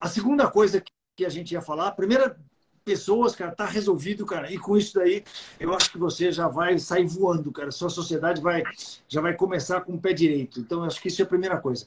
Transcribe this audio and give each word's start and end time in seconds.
a 0.00 0.08
segunda 0.08 0.48
coisa 0.48 0.82
que 1.16 1.24
a 1.24 1.28
gente 1.28 1.52
ia 1.52 1.60
falar, 1.60 1.88
a 1.88 1.92
primeira, 1.92 2.38
pessoas, 2.84 3.34
cara, 3.36 3.52
tá 3.52 3.66
resolvido, 3.66 4.24
cara. 4.24 4.50
E 4.50 4.56
com 4.56 4.74
isso 4.74 4.94
daí, 4.94 5.22
eu 5.60 5.74
acho 5.74 5.92
que 5.92 5.98
você 5.98 6.32
já 6.32 6.48
vai 6.48 6.78
sair 6.78 7.06
voando, 7.06 7.52
cara. 7.52 7.70
Sua 7.70 7.90
sociedade 7.90 8.40
vai, 8.40 8.62
já 9.06 9.20
vai 9.20 9.34
começar 9.34 9.82
com 9.82 9.92
o 9.92 10.00
pé 10.00 10.14
direito. 10.14 10.60
Então, 10.60 10.82
acho 10.84 11.00
que 11.00 11.08
isso 11.08 11.20
é 11.20 11.24
a 11.24 11.28
primeira 11.28 11.58
coisa. 11.58 11.86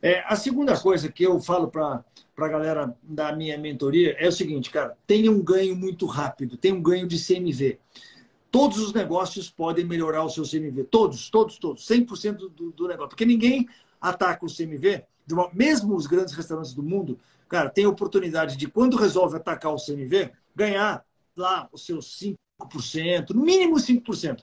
É, 0.00 0.22
a 0.26 0.36
segunda 0.36 0.78
coisa 0.78 1.10
que 1.10 1.24
eu 1.24 1.40
falo 1.40 1.68
para 1.68 2.04
a 2.38 2.48
galera 2.48 2.96
da 3.02 3.34
minha 3.34 3.58
mentoria 3.58 4.14
é 4.20 4.28
o 4.28 4.32
seguinte, 4.32 4.70
cara, 4.70 4.96
tenha 5.04 5.32
um 5.32 5.42
ganho 5.42 5.74
muito 5.74 6.06
rápido, 6.06 6.56
tenha 6.56 6.74
um 6.74 6.82
ganho 6.82 7.08
de 7.08 7.18
CMV. 7.18 7.80
Todos 8.48 8.78
os 8.78 8.92
negócios 8.92 9.50
podem 9.50 9.84
melhorar 9.84 10.22
o 10.22 10.30
seu 10.30 10.44
CMV. 10.44 10.84
Todos, 10.84 11.28
todos, 11.28 11.58
todos. 11.58 11.84
100% 11.88 12.36
do, 12.36 12.70
do 12.70 12.86
negócio. 12.86 13.08
Porque 13.08 13.26
ninguém 13.26 13.68
ataca 14.00 14.46
o 14.46 14.54
CMV, 14.54 15.02
uma, 15.32 15.50
mesmo 15.52 15.96
os 15.96 16.06
grandes 16.06 16.34
restaurantes 16.34 16.72
do 16.72 16.82
mundo, 16.82 17.18
cara, 17.48 17.70
tem 17.70 17.84
a 17.84 17.88
oportunidade 17.88 18.56
de, 18.56 18.66
quando 18.66 18.96
resolve 18.96 19.36
atacar 19.36 19.72
o 19.72 19.78
CMV, 19.78 20.32
ganhar 20.54 21.04
lá 21.36 21.68
os 21.72 21.84
seus 21.84 22.18
5%, 22.60 23.30
no 23.30 23.42
mínimo 23.42 23.76
5%. 23.76 24.42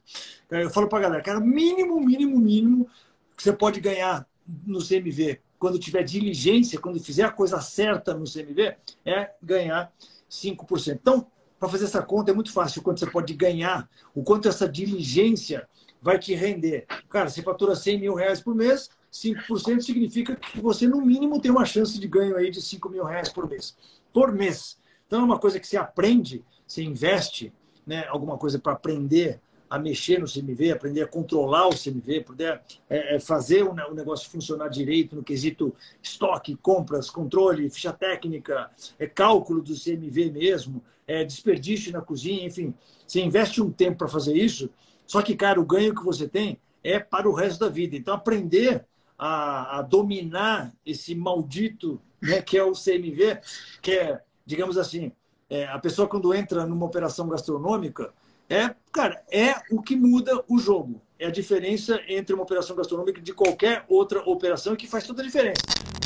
Eu 0.50 0.70
falo 0.70 0.88
para 0.88 1.00
a 1.00 1.02
galera, 1.02 1.24
cara, 1.24 1.40
mínimo, 1.40 2.00
mínimo, 2.00 2.40
mínimo 2.40 2.90
que 3.36 3.44
você 3.44 3.54
pode 3.54 3.80
ganhar 3.80 4.28
no 4.66 4.80
CMV 4.80 5.42
quando 5.64 5.80
tiver 5.80 6.04
diligência, 6.04 6.78
quando 6.78 7.00
fizer 7.00 7.24
a 7.24 7.32
coisa 7.32 7.62
certa 7.62 8.14
no 8.14 8.26
CMV, 8.26 8.76
é 9.06 9.32
ganhar 9.42 9.94
5%. 10.30 11.00
Então, 11.02 11.26
para 11.64 11.72
fazer 11.72 11.86
essa 11.86 12.02
conta 12.02 12.30
é 12.30 12.34
muito 12.34 12.52
fácil 12.52 12.82
o 12.82 12.84
quanto 12.84 13.00
você 13.00 13.10
pode 13.10 13.34
ganhar, 13.34 13.90
o 14.14 14.22
quanto 14.22 14.50
essa 14.50 14.68
diligência 14.68 15.66
vai 16.02 16.20
te 16.20 16.36
render. 16.36 16.86
Cara, 17.08 17.30
você 17.30 17.42
fatura 17.42 17.74
100 17.74 18.02
mil 18.02 18.14
reais 18.14 18.42
por 18.42 18.54
mês, 18.54 18.90
5% 19.10 19.80
significa 19.80 20.36
que 20.36 20.60
você, 20.60 20.90
no 20.90 21.00
mínimo, 21.00 21.40
tem 21.40 21.50
uma 21.50 21.64
chance 21.64 21.98
de 21.98 22.06
ganho 22.06 22.36
aí 22.36 22.52
de 22.52 22.62
5 22.62 22.90
mil 22.90 23.06
reais 23.06 23.30
por 23.30 23.50
mês. 23.50 23.78
Por 24.12 24.34
mês. 24.34 24.78
Então, 25.08 25.22
é 25.22 25.24
uma 25.24 25.40
coisa 25.40 25.58
que 25.58 25.66
você 25.66 25.78
aprende, 25.78 26.44
você 26.68 26.84
investe 26.84 27.54
né, 27.88 28.06
alguma 28.10 28.38
coisa 28.38 28.60
para 28.60 28.74
aprender 28.74 29.40
a 29.74 29.80
mexer 29.80 30.20
no 30.20 30.32
CMV, 30.32 30.72
aprender 30.72 31.02
a 31.02 31.08
controlar 31.08 31.68
o 31.68 31.76
CMV, 31.76 32.22
poder 32.22 32.62
é, 32.88 33.16
é, 33.16 33.20
fazer 33.20 33.64
o 33.64 33.74
negócio 33.74 34.30
funcionar 34.30 34.68
direito 34.68 35.16
no 35.16 35.24
quesito 35.24 35.76
estoque, 36.00 36.56
compras, 36.56 37.10
controle, 37.10 37.68
ficha 37.72 37.92
técnica, 37.92 38.70
é, 39.00 39.08
cálculo 39.08 39.64
do 39.64 39.74
CMV 39.74 40.30
mesmo, 40.30 40.84
é, 41.08 41.24
desperdício 41.24 41.92
na 41.92 42.02
cozinha, 42.02 42.46
enfim. 42.46 42.72
Você 43.08 43.20
investe 43.20 43.64
um 43.64 43.72
tempo 43.72 43.98
para 43.98 44.08
fazer 44.08 44.36
isso, 44.36 44.70
só 45.08 45.24
que, 45.24 45.36
cara, 45.36 45.60
o 45.60 45.66
ganho 45.66 45.96
que 45.96 46.04
você 46.04 46.28
tem 46.28 46.60
é 46.84 47.00
para 47.00 47.28
o 47.28 47.34
resto 47.34 47.62
da 47.62 47.70
vida. 47.70 47.96
Então, 47.96 48.14
aprender 48.14 48.86
a, 49.18 49.80
a 49.80 49.82
dominar 49.82 50.72
esse 50.86 51.16
maldito 51.16 52.00
né, 52.22 52.44
que 52.44 52.60
é 52.60 52.64
o 52.64 52.74
CMV, 52.74 53.40
que 53.82 53.94
é, 53.94 54.22
digamos 54.46 54.78
assim, 54.78 55.12
é, 55.50 55.66
a 55.66 55.80
pessoa 55.80 56.08
quando 56.08 56.32
entra 56.32 56.64
numa 56.64 56.86
operação 56.86 57.28
gastronômica, 57.28 58.14
é, 58.50 58.74
cara, 58.92 59.24
é 59.32 59.56
o 59.72 59.82
que 59.82 59.96
muda 59.96 60.44
o 60.48 60.60
jogo. 60.60 61.02
É 61.18 61.28
a 61.28 61.32
diferença 61.32 62.00
entre 62.08 62.34
uma 62.34 62.44
operação 62.44 62.76
gastronômica 62.76 63.22
de 63.22 63.34
qualquer 63.34 63.86
outra 63.88 64.20
operação 64.22 64.76
que 64.76 64.88
faz 64.88 65.06
toda 65.06 65.22
a 65.22 65.26
diferença. 65.26 65.62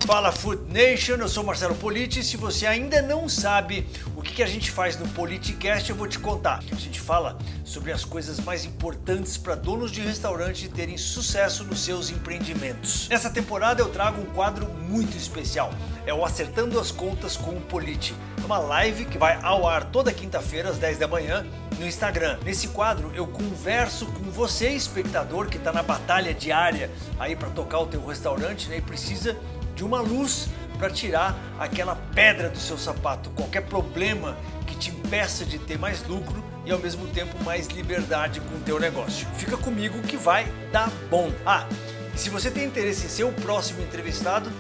Fala 0.05 0.31
Food 0.31 0.71
Nation, 0.71 1.16
eu 1.16 1.27
sou 1.27 1.44
Marcelo 1.44 1.75
Politi. 1.75 2.23
Se 2.23 2.38
você 2.38 2.66
ainda 2.66 3.02
não 3.02 3.27
sabe 3.27 3.85
o 4.16 4.21
que 4.21 4.41
a 4.41 4.45
gente 4.45 4.71
faz 4.71 4.97
no 4.97 5.05
Politicast, 5.09 5.89
eu 5.89 5.97
vou 5.97 6.07
te 6.07 6.17
contar. 6.17 6.63
A 6.71 6.75
gente 6.75 6.97
fala 6.97 7.38
sobre 7.66 7.91
as 7.91 8.05
coisas 8.05 8.39
mais 8.39 8.63
importantes 8.63 9.35
para 9.35 9.53
donos 9.53 9.91
de 9.91 9.99
restaurante 9.99 10.69
terem 10.69 10.97
sucesso 10.97 11.66
nos 11.66 11.83
seus 11.83 12.09
empreendimentos. 12.09 13.09
Nessa 13.09 13.29
temporada 13.29 13.81
eu 13.81 13.89
trago 13.89 14.22
um 14.22 14.25
quadro 14.27 14.66
muito 14.69 15.17
especial. 15.17 15.72
É 16.05 16.13
o 16.13 16.23
Acertando 16.23 16.79
as 16.79 16.89
Contas 16.89 17.35
com 17.35 17.51
o 17.51 17.61
Politi. 17.61 18.16
É 18.41 18.45
uma 18.45 18.59
live 18.59 19.03
que 19.03 19.17
vai 19.17 19.38
ao 19.44 19.67
ar 19.67 19.91
toda 19.91 20.13
quinta-feira 20.13 20.69
às 20.69 20.77
10 20.77 20.99
da 20.99 21.07
manhã 21.07 21.45
no 21.78 21.86
Instagram. 21.86 22.38
Nesse 22.44 22.70
quadro 22.70 23.11
eu 23.14 23.28
converso 23.28 24.06
com 24.08 24.31
você, 24.31 24.70
espectador, 24.70 25.47
que 25.47 25.57
está 25.57 25.72
na 25.72 25.84
batalha 25.84 26.34
diária 26.34 26.90
aí 27.19 27.35
para 27.35 27.50
tocar 27.50 27.79
o 27.79 27.88
teu 27.88 28.06
restaurante 28.06 28.68
né, 28.69 28.78
e 28.78 28.81
precisa 28.81 29.38
de 29.75 29.84
uma 29.84 30.01
luz 30.01 30.50
para 30.78 30.90
tirar 30.90 31.38
aquela 31.59 31.96
pedra 32.13 32.50
do 32.50 32.57
seu 32.57 32.78
sapato, 32.78 33.29
qualquer 33.31 33.62
problema 33.62 34.38
que 34.66 34.75
te 34.75 34.91
impeça 34.91 35.46
de 35.46 35.57
ter 35.57 35.78
mais 35.78 36.06
lucro 36.06 36.44
e 36.66 36.72
ao 36.72 36.79
mesmo 36.79 37.07
tempo 37.07 37.44
mais 37.44 37.68
liberdade 37.68 38.40
com 38.41 38.56
o 38.56 38.59
teu 38.59 38.80
negócio. 38.80 39.28
Fica 39.35 39.57
comigo 39.57 40.01
que 40.01 40.18
vai 40.18 40.46
dar 40.72 40.91
bom. 41.09 41.31
Ah, 41.46 41.68
se 42.16 42.30
você 42.30 42.51
tem 42.51 42.66
interesse 42.66 43.06
em 43.06 43.09
ser 43.09 43.24
o 43.24 43.31
próximo 43.31 43.81
entrevistado, 43.81 44.51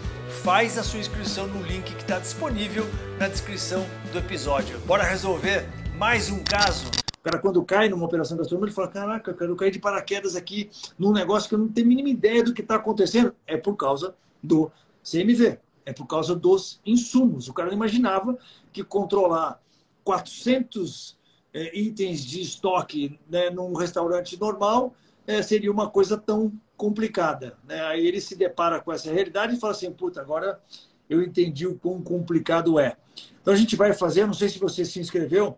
faz 0.43 0.77
a 0.77 0.83
sua 0.83 0.99
inscrição 0.99 1.47
no 1.47 1.61
link 1.63 1.93
que 1.93 2.01
está 2.01 2.19
disponível 2.19 2.87
na 3.19 3.27
descrição 3.27 3.85
do 4.11 4.19
episódio. 4.19 4.79
Bora 4.79 5.03
resolver 5.03 5.67
mais 5.97 6.29
um 6.29 6.43
caso? 6.43 6.96
Cara, 7.27 7.39
quando 7.39 7.61
cai 7.61 7.89
numa 7.89 8.05
operação 8.05 8.37
gastronômica, 8.37 8.69
ele 8.69 8.75
fala: 8.75 8.87
Caraca, 8.87 9.33
cara, 9.33 9.51
eu 9.51 9.55
caí 9.57 9.69
de 9.69 9.79
paraquedas 9.79 10.33
aqui 10.33 10.69
num 10.97 11.11
negócio 11.11 11.49
que 11.49 11.55
eu 11.55 11.59
não 11.59 11.67
tenho 11.67 11.85
a 11.85 11.89
mínima 11.89 12.07
ideia 12.07 12.41
do 12.41 12.53
que 12.53 12.61
está 12.61 12.75
acontecendo. 12.75 13.35
É 13.45 13.57
por 13.57 13.75
causa 13.75 14.15
do 14.41 14.71
CMV. 15.03 15.59
É 15.85 15.91
por 15.91 16.07
causa 16.07 16.33
dos 16.33 16.79
insumos. 16.85 17.49
O 17.49 17.53
cara 17.53 17.67
não 17.67 17.75
imaginava 17.75 18.37
que 18.71 18.81
controlar 18.81 19.61
400 20.05 21.17
é, 21.53 21.77
itens 21.77 22.23
de 22.23 22.41
estoque 22.41 23.19
né, 23.29 23.49
num 23.49 23.73
restaurante 23.73 24.39
normal 24.39 24.95
é, 25.25 25.41
seria 25.41 25.69
uma 25.69 25.89
coisa 25.89 26.17
tão 26.17 26.53
complicada. 26.77 27.57
Né? 27.67 27.81
Aí 27.87 28.07
ele 28.07 28.21
se 28.21 28.37
depara 28.37 28.79
com 28.79 28.93
essa 28.93 29.11
realidade 29.11 29.57
e 29.57 29.59
fala 29.59 29.73
assim: 29.73 29.91
puta, 29.91 30.21
agora 30.21 30.61
eu 31.09 31.21
entendi 31.21 31.67
o 31.67 31.75
quão 31.75 32.01
complicado 32.01 32.79
é. 32.79 32.95
Então 33.41 33.53
a 33.53 33.57
gente 33.57 33.75
vai 33.75 33.91
fazer, 33.91 34.25
não 34.25 34.33
sei 34.33 34.47
se 34.47 34.59
você 34.59 34.85
se 34.85 34.97
inscreveu, 34.97 35.57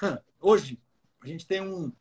hoje 0.40 0.78
a 1.22 1.26
gente 1.26 1.46
tem 1.46 1.60
um, 1.60 1.92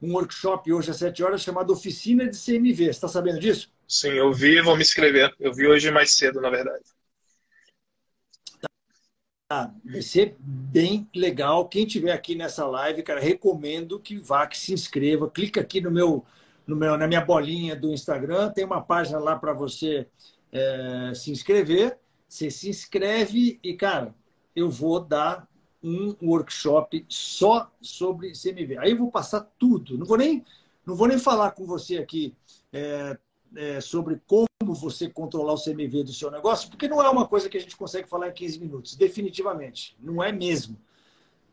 um 0.00 0.12
workshop 0.12 0.72
hoje 0.72 0.90
às 0.90 0.96
7 0.96 1.22
horas 1.22 1.42
chamado 1.42 1.72
Oficina 1.72 2.28
de 2.28 2.36
CMV. 2.36 2.84
Você 2.84 2.90
está 2.90 3.08
sabendo 3.08 3.40
disso? 3.40 3.72
Sim, 3.88 4.10
eu 4.10 4.32
vi, 4.32 4.60
vou 4.60 4.76
me 4.76 4.82
inscrever. 4.82 5.34
Eu 5.38 5.52
vi 5.54 5.66
hoje 5.66 5.90
mais 5.90 6.16
cedo, 6.16 6.40
na 6.40 6.50
verdade. 6.50 6.84
Tá, 9.48 9.72
vai 9.84 10.02
ser 10.02 10.36
bem 10.40 11.08
legal. 11.14 11.68
Quem 11.68 11.86
tiver 11.86 12.10
aqui 12.10 12.34
nessa 12.34 12.66
live, 12.66 13.02
cara, 13.04 13.20
recomendo 13.20 14.00
que 14.00 14.18
vá, 14.18 14.46
que 14.46 14.58
se 14.58 14.72
inscreva. 14.72 15.30
Clica 15.30 15.60
aqui 15.60 15.80
no 15.80 15.90
meu, 15.90 16.24
no 16.66 16.74
meu, 16.74 16.96
na 16.96 17.06
minha 17.06 17.20
bolinha 17.20 17.76
do 17.76 17.92
Instagram. 17.92 18.50
Tem 18.50 18.64
uma 18.64 18.82
página 18.82 19.20
lá 19.20 19.36
para 19.36 19.52
você 19.52 20.08
é, 20.50 21.12
se 21.14 21.30
inscrever. 21.30 21.96
Você 22.28 22.50
se 22.50 22.68
inscreve 22.68 23.60
e, 23.62 23.74
cara, 23.74 24.12
eu 24.54 24.68
vou 24.68 24.98
dar 24.98 25.48
um 25.82 26.14
workshop 26.22 27.04
só 27.08 27.70
sobre 27.80 28.32
CMV. 28.32 28.78
Aí 28.78 28.90
eu 28.92 28.98
vou 28.98 29.10
passar 29.10 29.40
tudo. 29.58 29.96
Não 29.98 30.06
vou 30.06 30.16
nem, 30.16 30.44
não 30.84 30.94
vou 30.94 31.08
nem 31.08 31.18
falar 31.18 31.52
com 31.52 31.64
você 31.66 31.98
aqui 31.98 32.34
é, 32.72 33.18
é, 33.54 33.80
sobre 33.80 34.20
como 34.26 34.46
você 34.60 35.08
controlar 35.08 35.52
o 35.52 35.62
CMV 35.62 36.04
do 36.04 36.12
seu 36.12 36.30
negócio, 36.30 36.68
porque 36.68 36.88
não 36.88 37.02
é 37.02 37.08
uma 37.08 37.26
coisa 37.26 37.48
que 37.48 37.56
a 37.56 37.60
gente 37.60 37.76
consegue 37.76 38.08
falar 38.08 38.28
em 38.28 38.32
15 38.32 38.58
minutos, 38.58 38.96
definitivamente. 38.96 39.96
Não 40.00 40.22
é 40.22 40.32
mesmo. 40.32 40.76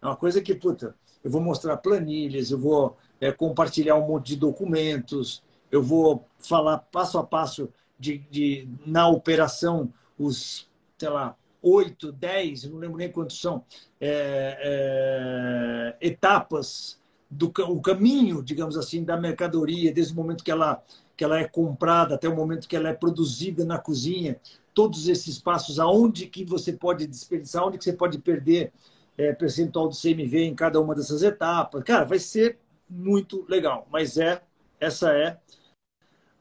É 0.02 0.06
uma 0.06 0.16
coisa 0.16 0.42
que, 0.42 0.54
puta, 0.54 0.96
eu 1.24 1.32
vou 1.32 1.42
mostrar 1.42 1.78
planilhas, 1.78 2.52
eu 2.52 2.58
vou 2.58 2.98
é, 3.22 3.32
compartilhar 3.32 3.96
um 3.96 4.08
monte 4.08 4.28
de 4.28 4.36
documentos, 4.36 5.44
eu 5.72 5.82
vou 5.82 6.26
falar 6.38 6.80
passo 6.80 7.18
a 7.18 7.24
passo 7.24 7.70
de, 7.98 8.18
de 8.30 8.68
na 8.86 9.08
operação 9.08 9.94
os, 10.20 10.70
sei 10.98 11.10
lá, 11.10 11.36
oito, 11.64 12.12
dez, 12.12 12.66
não 12.66 12.78
lembro 12.78 12.98
nem 12.98 13.12
quantos 13.12 13.40
são, 13.40 13.64
é, 14.00 15.96
é, 16.02 16.08
etapas 16.08 17.02
do 17.30 17.52
o 17.70 17.82
caminho, 17.82 18.44
digamos 18.44 18.78
assim, 18.78 19.04
da 19.04 19.18
mercadoria, 19.18 19.92
desde 19.92 20.14
o 20.14 20.16
momento 20.16 20.44
que 20.44 20.52
ela 20.52 20.84
que 21.16 21.24
ela 21.24 21.40
é 21.40 21.48
comprada 21.48 22.16
até 22.16 22.28
o 22.28 22.36
momento 22.36 22.68
que 22.68 22.76
ela 22.76 22.90
é 22.90 22.94
produzida 22.94 23.64
na 23.64 23.78
cozinha, 23.78 24.40
todos 24.74 25.08
esses 25.08 25.40
passos, 25.40 25.80
aonde 25.80 26.26
que 26.26 26.44
você 26.44 26.74
pode 26.74 27.06
desperdiçar, 27.06 27.64
onde 27.66 27.78
que 27.78 27.84
você 27.84 27.94
pode 27.94 28.18
perder 28.18 28.74
é, 29.16 29.32
percentual 29.32 29.88
do 29.88 29.96
CMV 29.96 30.44
em 30.44 30.56
cada 30.56 30.82
uma 30.82 30.96
dessas 30.96 31.22
etapas. 31.22 31.84
Cara, 31.84 32.04
vai 32.04 32.18
ser 32.18 32.58
muito 32.90 33.46
legal, 33.48 33.88
mas 33.92 34.18
é 34.18 34.42
essa 34.80 35.14
é 35.14 35.38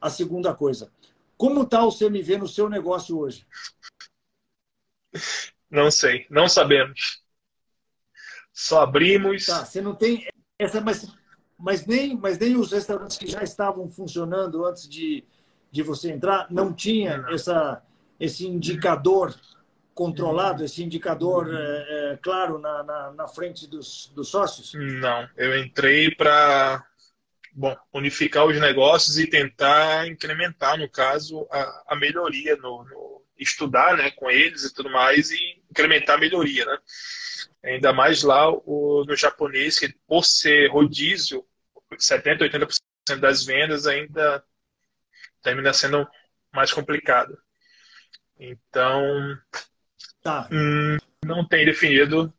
a 0.01 0.09
segunda 0.09 0.53
coisa. 0.53 0.91
Como 1.37 1.63
está 1.63 1.85
o 1.85 1.91
CMV 1.91 2.37
no 2.37 2.47
seu 2.47 2.69
negócio 2.69 3.17
hoje? 3.17 3.45
Não 5.69 5.89
sei, 5.89 6.27
não 6.29 6.47
sabemos. 6.47 7.21
Só 8.51 8.81
abrimos. 8.81 9.45
Tá, 9.47 9.65
você 9.65 9.81
não 9.81 9.95
tem 9.95 10.27
essa, 10.59 10.79
mas 10.79 11.11
mas 11.63 11.85
nem, 11.85 12.17
mas 12.17 12.37
nem 12.37 12.57
os 12.57 12.73
restaurantes 12.73 13.17
que 13.17 13.25
já 13.25 13.41
estavam 13.41 13.89
funcionando 13.89 14.65
antes 14.65 14.87
de, 14.87 15.23
de 15.71 15.81
você 15.81 16.11
entrar 16.11 16.47
não 16.51 16.73
tinha 16.73 17.25
essa, 17.29 17.81
esse 18.19 18.45
indicador 18.45 19.33
controlado, 19.93 20.65
esse 20.65 20.83
indicador 20.83 21.47
é, 21.53 22.13
é, 22.13 22.19
claro 22.21 22.59
na, 22.59 22.83
na, 22.83 23.11
na, 23.11 23.27
frente 23.29 23.65
dos, 23.65 24.11
dos 24.13 24.27
sócios? 24.27 24.73
Não, 24.73 25.29
eu 25.37 25.57
entrei 25.57 26.13
para 26.13 26.85
bom 27.53 27.73
unificar 27.93 28.45
os 28.45 28.59
negócios 28.59 29.17
e 29.17 29.25
tentar 29.25 30.05
incrementar, 30.07 30.77
no 30.77 30.89
caso, 30.89 31.47
a, 31.49 31.83
a 31.89 31.95
melhoria 31.95 32.57
no, 32.57 32.83
no, 32.83 33.22
estudar 33.43 33.97
né, 33.97 34.11
com 34.11 34.29
eles 34.29 34.63
e 34.63 34.73
tudo 34.73 34.89
mais 34.89 35.31
e 35.31 35.61
incrementar 35.69 36.15
a 36.17 36.19
melhoria. 36.19 36.65
Né? 36.65 36.77
Ainda 37.63 37.93
mais 37.93 38.23
lá 38.23 38.49
o, 38.51 39.05
no 39.07 39.15
japonês, 39.15 39.79
que 39.79 39.93
por 40.07 40.25
ser 40.25 40.69
rodízio, 40.71 41.45
70%, 41.93 42.39
80% 42.39 43.19
das 43.19 43.45
vendas 43.45 43.85
ainda 43.85 44.43
termina 45.41 45.73
sendo 45.73 46.07
mais 46.51 46.71
complicado. 46.71 47.37
Então, 48.39 49.37
tá. 50.21 50.47
hum, 50.51 50.97
não 51.23 51.47
tem 51.47 51.65
definido. 51.65 52.33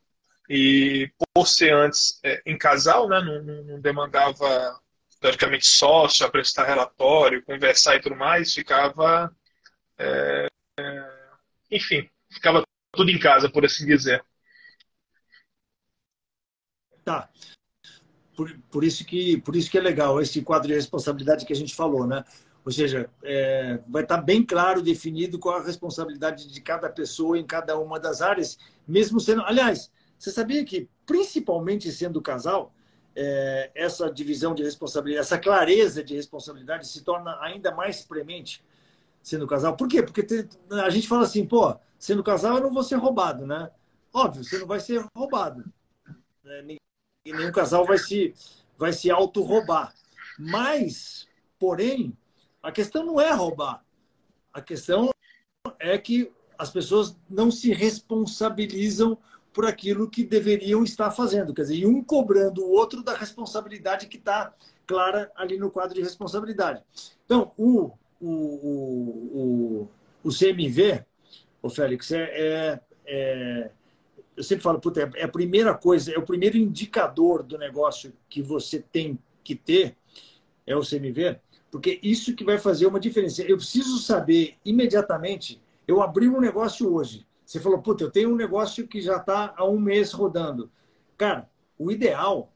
E 0.48 1.10
por 1.32 1.46
ser 1.46 1.72
antes 1.72 2.20
é, 2.22 2.42
em 2.44 2.58
casal, 2.58 3.08
né, 3.08 3.20
não, 3.20 3.42
não 3.64 3.80
demandava 3.80 4.78
teoricamente 5.20 5.66
sócio, 5.66 6.26
apresentar 6.26 6.66
relatório, 6.66 7.42
conversar 7.44 7.96
e 7.96 8.00
tudo 8.00 8.14
mais, 8.14 8.52
ficava. 8.52 9.34
É, 9.96 10.48
enfim, 11.74 12.08
ficava 12.30 12.62
tudo 12.92 13.10
em 13.10 13.18
casa, 13.18 13.50
por 13.50 13.64
assim 13.64 13.84
dizer. 13.84 14.24
Tá. 17.04 17.28
Por, 18.36 18.56
por, 18.70 18.84
isso 18.84 19.04
que, 19.04 19.38
por 19.40 19.54
isso 19.56 19.70
que 19.70 19.76
é 19.76 19.80
legal 19.80 20.20
esse 20.20 20.40
quadro 20.42 20.68
de 20.68 20.74
responsabilidade 20.74 21.44
que 21.44 21.52
a 21.52 21.56
gente 21.56 21.74
falou, 21.74 22.06
né? 22.06 22.24
Ou 22.64 22.72
seja, 22.72 23.10
é, 23.22 23.78
vai 23.88 24.04
estar 24.04 24.18
bem 24.18 24.42
claro 24.42 24.80
definido 24.80 25.38
qual 25.38 25.58
a 25.58 25.62
responsabilidade 25.62 26.50
de 26.50 26.60
cada 26.60 26.88
pessoa 26.88 27.38
em 27.38 27.44
cada 27.44 27.78
uma 27.78 28.00
das 28.00 28.22
áreas, 28.22 28.58
mesmo 28.88 29.20
sendo. 29.20 29.42
Aliás, 29.42 29.92
você 30.18 30.30
sabia 30.30 30.64
que, 30.64 30.88
principalmente 31.04 31.92
sendo 31.92 32.22
casal, 32.22 32.72
é, 33.14 33.70
essa 33.74 34.10
divisão 34.10 34.54
de 34.54 34.62
responsabilidade, 34.62 35.26
essa 35.26 35.38
clareza 35.38 36.02
de 36.02 36.14
responsabilidade 36.14 36.88
se 36.88 37.02
torna 37.02 37.38
ainda 37.42 37.70
mais 37.70 38.02
premente 38.02 38.64
sendo 39.24 39.46
casal. 39.46 39.74
Por 39.74 39.88
quê? 39.88 40.02
Porque 40.02 40.46
a 40.70 40.90
gente 40.90 41.08
fala 41.08 41.24
assim, 41.24 41.46
pô, 41.46 41.74
sendo 41.98 42.22
casal 42.22 42.58
eu 42.58 42.62
não 42.62 42.72
vou 42.72 42.84
ser 42.84 42.96
roubado, 42.96 43.46
né? 43.46 43.70
Óbvio, 44.12 44.44
você 44.44 44.58
não 44.58 44.66
vai 44.66 44.78
ser 44.78 45.04
roubado. 45.16 45.64
Né? 46.44 46.76
e 47.24 47.32
nenhum 47.32 47.50
casal 47.50 47.86
vai 47.86 47.96
se, 47.96 48.34
vai 48.78 48.92
se 48.92 49.10
auto-roubar. 49.10 49.94
Mas, 50.38 51.26
porém, 51.58 52.16
a 52.62 52.70
questão 52.70 53.02
não 53.02 53.18
é 53.18 53.32
roubar. 53.32 53.82
A 54.52 54.60
questão 54.60 55.10
é 55.78 55.96
que 55.96 56.30
as 56.58 56.70
pessoas 56.70 57.16
não 57.28 57.50
se 57.50 57.72
responsabilizam 57.72 59.18
por 59.54 59.64
aquilo 59.64 60.10
que 60.10 60.22
deveriam 60.22 60.84
estar 60.84 61.10
fazendo. 61.10 61.54
Quer 61.54 61.62
dizer, 61.62 61.86
um 61.86 62.04
cobrando 62.04 62.62
o 62.62 62.72
outro 62.72 63.02
da 63.02 63.14
responsabilidade 63.14 64.06
que 64.06 64.18
está 64.18 64.52
clara 64.86 65.32
ali 65.34 65.58
no 65.58 65.70
quadro 65.70 65.94
de 65.94 66.02
responsabilidade. 66.02 66.82
Então, 67.24 67.52
o, 67.56 67.92
o, 68.24 69.84
o, 69.84 69.88
o, 70.24 70.28
CMV, 70.30 71.04
o 71.62 71.68
Félix, 71.68 72.12
é, 72.12 72.22
é, 72.22 72.80
é 73.06 73.70
eu 74.36 74.42
sempre 74.42 74.64
falo, 74.64 74.80
puta, 74.80 75.10
é 75.14 75.24
a 75.24 75.28
primeira 75.28 75.74
coisa, 75.74 76.12
é 76.12 76.18
o 76.18 76.24
primeiro 76.24 76.56
indicador 76.56 77.42
do 77.42 77.56
negócio 77.56 78.12
que 78.28 78.42
você 78.42 78.80
tem 78.80 79.18
que 79.44 79.54
ter, 79.54 79.96
é 80.66 80.74
o 80.74 80.80
CMV, 80.80 81.38
porque 81.70 82.00
isso 82.02 82.34
que 82.34 82.44
vai 82.44 82.58
fazer 82.58 82.86
uma 82.86 82.98
diferença. 82.98 83.42
Eu 83.42 83.56
preciso 83.56 83.98
saber 83.98 84.56
imediatamente, 84.64 85.60
eu 85.86 86.02
abri 86.02 86.28
um 86.28 86.40
negócio 86.40 86.92
hoje, 86.92 87.24
você 87.44 87.60
falou, 87.60 87.80
puta, 87.80 88.02
eu 88.02 88.10
tenho 88.10 88.32
um 88.32 88.36
negócio 88.36 88.88
que 88.88 89.00
já 89.00 89.16
está 89.16 89.54
há 89.56 89.64
um 89.64 89.78
mês 89.78 90.12
rodando. 90.12 90.70
Cara, 91.16 91.48
o 91.78 91.92
ideal 91.92 92.52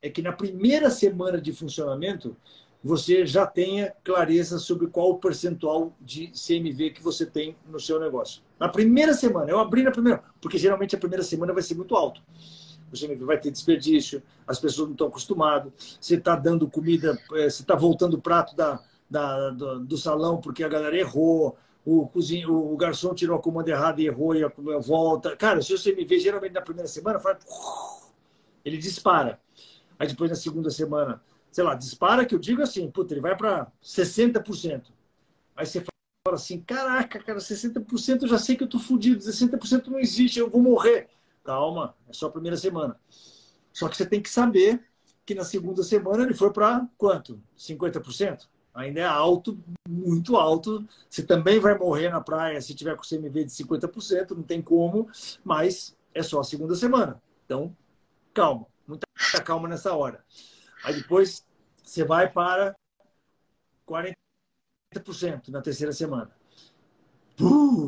é 0.00 0.10
que 0.10 0.22
na 0.22 0.32
primeira 0.32 0.90
semana 0.90 1.40
de 1.40 1.52
funcionamento 1.52 2.36
você 2.84 3.24
já 3.24 3.46
tenha 3.46 3.94
clareza 4.04 4.58
sobre 4.58 4.86
qual 4.88 5.12
o 5.12 5.18
percentual 5.18 5.96
de 5.98 6.30
CMV 6.32 6.90
que 6.90 7.02
você 7.02 7.24
tem 7.24 7.56
no 7.66 7.80
seu 7.80 7.98
negócio. 7.98 8.42
Na 8.60 8.68
primeira 8.68 9.14
semana, 9.14 9.50
eu 9.50 9.58
abri 9.58 9.82
na 9.82 9.90
primeira, 9.90 10.22
porque 10.38 10.58
geralmente 10.58 10.94
a 10.94 10.98
primeira 10.98 11.24
semana 11.24 11.54
vai 11.54 11.62
ser 11.62 11.74
muito 11.76 11.96
alto. 11.96 12.20
O 12.92 12.96
CMV 12.96 13.24
vai 13.24 13.40
ter 13.40 13.50
desperdício, 13.50 14.22
as 14.46 14.60
pessoas 14.60 14.88
não 14.88 14.92
estão 14.92 15.06
acostumadas, 15.06 15.72
você 15.98 16.16
está 16.16 16.36
dando 16.36 16.68
comida, 16.68 17.18
é, 17.32 17.48
você 17.48 17.62
está 17.62 17.74
voltando 17.74 18.14
o 18.14 18.20
prato 18.20 18.54
da, 18.54 18.78
da, 19.08 19.48
do, 19.48 19.80
do, 19.80 19.96
salão 19.96 20.36
porque 20.36 20.62
a 20.62 20.68
galera 20.68 20.96
errou, 20.96 21.56
o, 21.86 22.06
cozinho, 22.06 22.52
o 22.52 22.76
garçom 22.76 23.14
tirou 23.14 23.38
a 23.38 23.42
comanda 23.42 23.70
errada 23.70 24.02
e 24.02 24.06
errou 24.06 24.36
e 24.36 24.44
a, 24.44 24.52
volta. 24.78 25.34
Cara, 25.36 25.62
se 25.62 25.72
o 25.72 25.82
CMV 25.82 26.20
geralmente 26.20 26.52
na 26.52 26.60
primeira 26.60 26.86
semana, 26.86 27.18
ele 28.62 28.76
dispara. 28.76 29.40
Aí 29.98 30.06
depois 30.06 30.30
na 30.30 30.36
segunda 30.36 30.70
semana 30.70 31.20
sei 31.54 31.62
lá, 31.62 31.76
dispara, 31.76 32.26
que 32.26 32.34
eu 32.34 32.38
digo 32.40 32.62
assim, 32.62 32.90
puta, 32.90 33.14
ele 33.14 33.20
vai 33.20 33.36
para 33.36 33.70
60%. 33.80 34.92
Aí 35.54 35.64
você 35.64 35.84
fala 36.26 36.34
assim, 36.34 36.60
caraca, 36.60 37.22
cara, 37.22 37.38
60% 37.38 38.22
eu 38.22 38.28
já 38.28 38.38
sei 38.38 38.56
que 38.56 38.64
eu 38.64 38.68
tô 38.68 38.80
fudido, 38.80 39.22
60% 39.22 39.86
não 39.86 40.00
existe, 40.00 40.40
eu 40.40 40.50
vou 40.50 40.60
morrer. 40.60 41.08
Calma, 41.44 41.94
é 42.08 42.12
só 42.12 42.26
a 42.26 42.30
primeira 42.32 42.56
semana. 42.56 42.98
Só 43.72 43.88
que 43.88 43.96
você 43.96 44.04
tem 44.04 44.20
que 44.20 44.28
saber 44.28 44.84
que 45.24 45.32
na 45.32 45.44
segunda 45.44 45.84
semana 45.84 46.24
ele 46.24 46.34
foi 46.34 46.52
para 46.52 46.88
quanto? 46.98 47.40
50%? 47.56 48.48
Ainda 48.74 48.98
é 48.98 49.04
alto, 49.04 49.56
muito 49.88 50.36
alto. 50.36 50.84
Você 51.08 51.22
também 51.22 51.60
vai 51.60 51.78
morrer 51.78 52.08
na 52.08 52.20
praia 52.20 52.60
se 52.60 52.74
tiver 52.74 52.96
com 52.96 53.04
CMV 53.04 53.44
de 53.44 53.52
50%, 53.52 54.32
não 54.32 54.42
tem 54.42 54.60
como, 54.60 55.08
mas 55.44 55.96
é 56.12 56.20
só 56.20 56.40
a 56.40 56.44
segunda 56.44 56.74
semana. 56.74 57.22
Então, 57.44 57.76
calma, 58.32 58.66
muita 58.88 59.06
calma 59.44 59.68
nessa 59.68 59.94
hora. 59.94 60.24
Aí 60.84 60.94
depois 60.94 61.44
você 61.82 62.04
vai 62.04 62.30
para 62.30 62.76
40% 63.86 65.48
na 65.48 65.60
terceira 65.60 65.92
semana. 65.92 66.30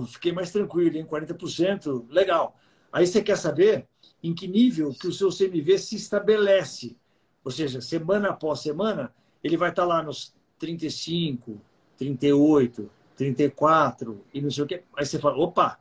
Fiquei 0.09 0.33
mais 0.33 0.51
tranquilo, 0.51 0.97
hein? 0.97 1.07
40%, 1.07 2.07
legal. 2.11 2.59
Aí 2.93 3.07
você 3.07 3.23
quer 3.23 3.37
saber 3.37 3.87
em 4.23 4.35
que 4.35 4.49
nível 4.49 4.93
que 4.93 5.07
o 5.07 5.13
seu 5.13 5.31
CMV 5.31 5.79
se 5.79 5.97
estabelece. 5.97 6.97
Ou 7.45 7.51
seja, 7.51 7.81
semana 7.81 8.31
após 8.31 8.61
semana, 8.61 9.15
ele 9.43 9.57
vai 9.57 9.71
estar 9.71 9.85
lá 9.85 10.03
nos 10.03 10.35
35, 10.59 11.61
38, 11.97 12.91
34 13.17 14.25
e 14.33 14.41
não 14.41 14.51
sei 14.51 14.65
o 14.65 14.67
quê. 14.67 14.83
Aí 14.97 15.07
você 15.07 15.19
fala, 15.19 15.37
opa, 15.37 15.79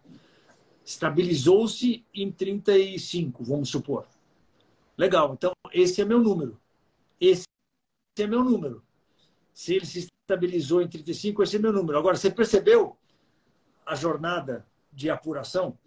estabilizou-se 0.85 2.05
em 2.13 2.31
35, 2.31 3.43
vamos 3.43 3.69
supor. 3.69 4.05
Legal, 4.97 5.33
então 5.33 5.51
esse 5.73 6.01
é 6.01 6.05
meu 6.05 6.19
número. 6.19 6.59
Esse 7.19 7.45
é 8.17 8.27
meu 8.27 8.43
número. 8.43 8.83
Se 9.53 9.75
ele 9.75 9.85
se 9.85 10.09
estabilizou 10.25 10.81
em 10.81 10.87
35, 10.87 11.43
esse 11.43 11.55
é 11.55 11.59
meu 11.59 11.71
número. 11.71 11.97
Agora, 11.97 12.17
você 12.17 12.29
percebeu 12.29 12.97
a 13.85 13.95
jornada 13.95 14.65
de 14.91 15.09
apuração? 15.09 15.77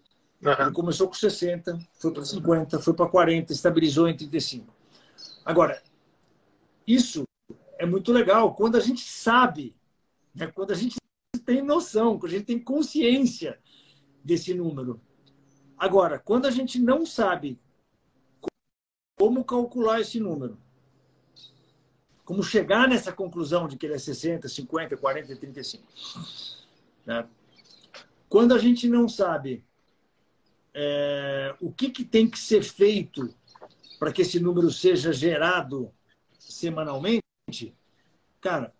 Uhum. 0.41 0.51
Ele 0.51 0.71
começou 0.71 1.07
com 1.07 1.13
60, 1.13 1.77
foi 1.93 2.13
para 2.13 2.25
50, 2.25 2.79
foi 2.79 2.93
para 2.93 3.09
40, 3.09 3.51
estabilizou 3.51 4.07
em 4.07 4.15
35. 4.15 4.73
Agora, 5.45 5.81
isso 6.87 7.23
é 7.77 7.85
muito 7.85 8.11
legal 8.11 8.55
quando 8.55 8.75
a 8.75 8.79
gente 8.79 9.01
sabe, 9.01 9.75
né? 10.33 10.47
quando 10.47 10.71
a 10.71 10.75
gente 10.75 10.95
tem 11.45 11.61
noção, 11.61 12.17
quando 12.17 12.33
a 12.33 12.35
gente 12.37 12.45
tem 12.45 12.59
consciência 12.59 13.59
desse 14.23 14.53
número. 14.53 15.01
Agora, 15.77 16.19
quando 16.19 16.45
a 16.45 16.51
gente 16.51 16.79
não 16.79 17.05
sabe 17.05 17.59
como 19.17 19.43
calcular 19.43 20.01
esse 20.01 20.19
número, 20.19 20.57
como 22.29 22.43
chegar 22.43 22.87
nessa 22.87 23.11
conclusão 23.11 23.67
de 23.67 23.75
que 23.75 23.87
ele 23.87 23.95
é 23.95 23.97
60, 23.97 24.47
50, 24.47 24.95
40, 24.95 25.35
35. 25.35 25.83
Né? 27.03 27.27
Quando 28.29 28.53
a 28.53 28.59
gente 28.59 28.87
não 28.87 29.09
sabe 29.09 29.65
é, 30.71 31.55
o 31.59 31.71
que, 31.71 31.89
que 31.89 32.05
tem 32.05 32.29
que 32.29 32.37
ser 32.37 32.61
feito 32.61 33.33
para 33.97 34.11
que 34.11 34.21
esse 34.21 34.39
número 34.39 34.69
seja 34.69 35.11
gerado 35.11 35.91
semanalmente, 36.37 37.23
cara, 38.39 38.75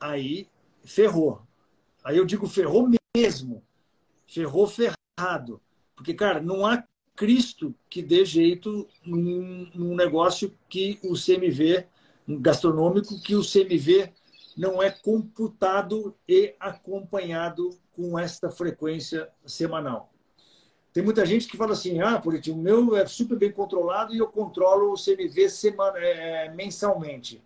aí 0.00 0.48
ferrou. 0.84 1.42
Aí 2.02 2.16
eu 2.16 2.26
digo 2.26 2.48
ferrou 2.48 2.90
mesmo. 3.16 3.62
Ferrou 4.26 4.66
ferrado. 4.66 5.62
Porque, 5.94 6.12
cara, 6.12 6.40
não 6.40 6.66
há 6.66 6.82
Cristo 7.14 7.72
que 7.88 8.02
dê 8.02 8.24
jeito 8.24 8.88
num, 9.04 9.70
num 9.72 9.94
negócio 9.94 10.52
que 10.68 10.98
o 11.04 11.14
CMV 11.14 11.86
gastronômico 12.28 13.20
que 13.20 13.34
o 13.34 13.42
CMV 13.42 14.12
não 14.56 14.82
é 14.82 14.90
computado 14.90 16.14
e 16.28 16.54
acompanhado 16.58 17.70
com 17.92 18.18
esta 18.18 18.50
frequência 18.50 19.28
semanal. 19.44 20.12
Tem 20.92 21.04
muita 21.04 21.26
gente 21.26 21.46
que 21.46 21.58
fala 21.58 21.72
assim, 21.72 22.00
ah, 22.00 22.18
Politi, 22.18 22.50
o 22.50 22.56
meu 22.56 22.96
é 22.96 23.04
super 23.06 23.36
bem 23.36 23.52
controlado 23.52 24.14
e 24.14 24.18
eu 24.18 24.28
controlo 24.28 24.92
o 24.92 24.96
CMV 24.96 25.50
semana, 25.50 25.98
é, 25.98 26.48
mensalmente. 26.54 27.42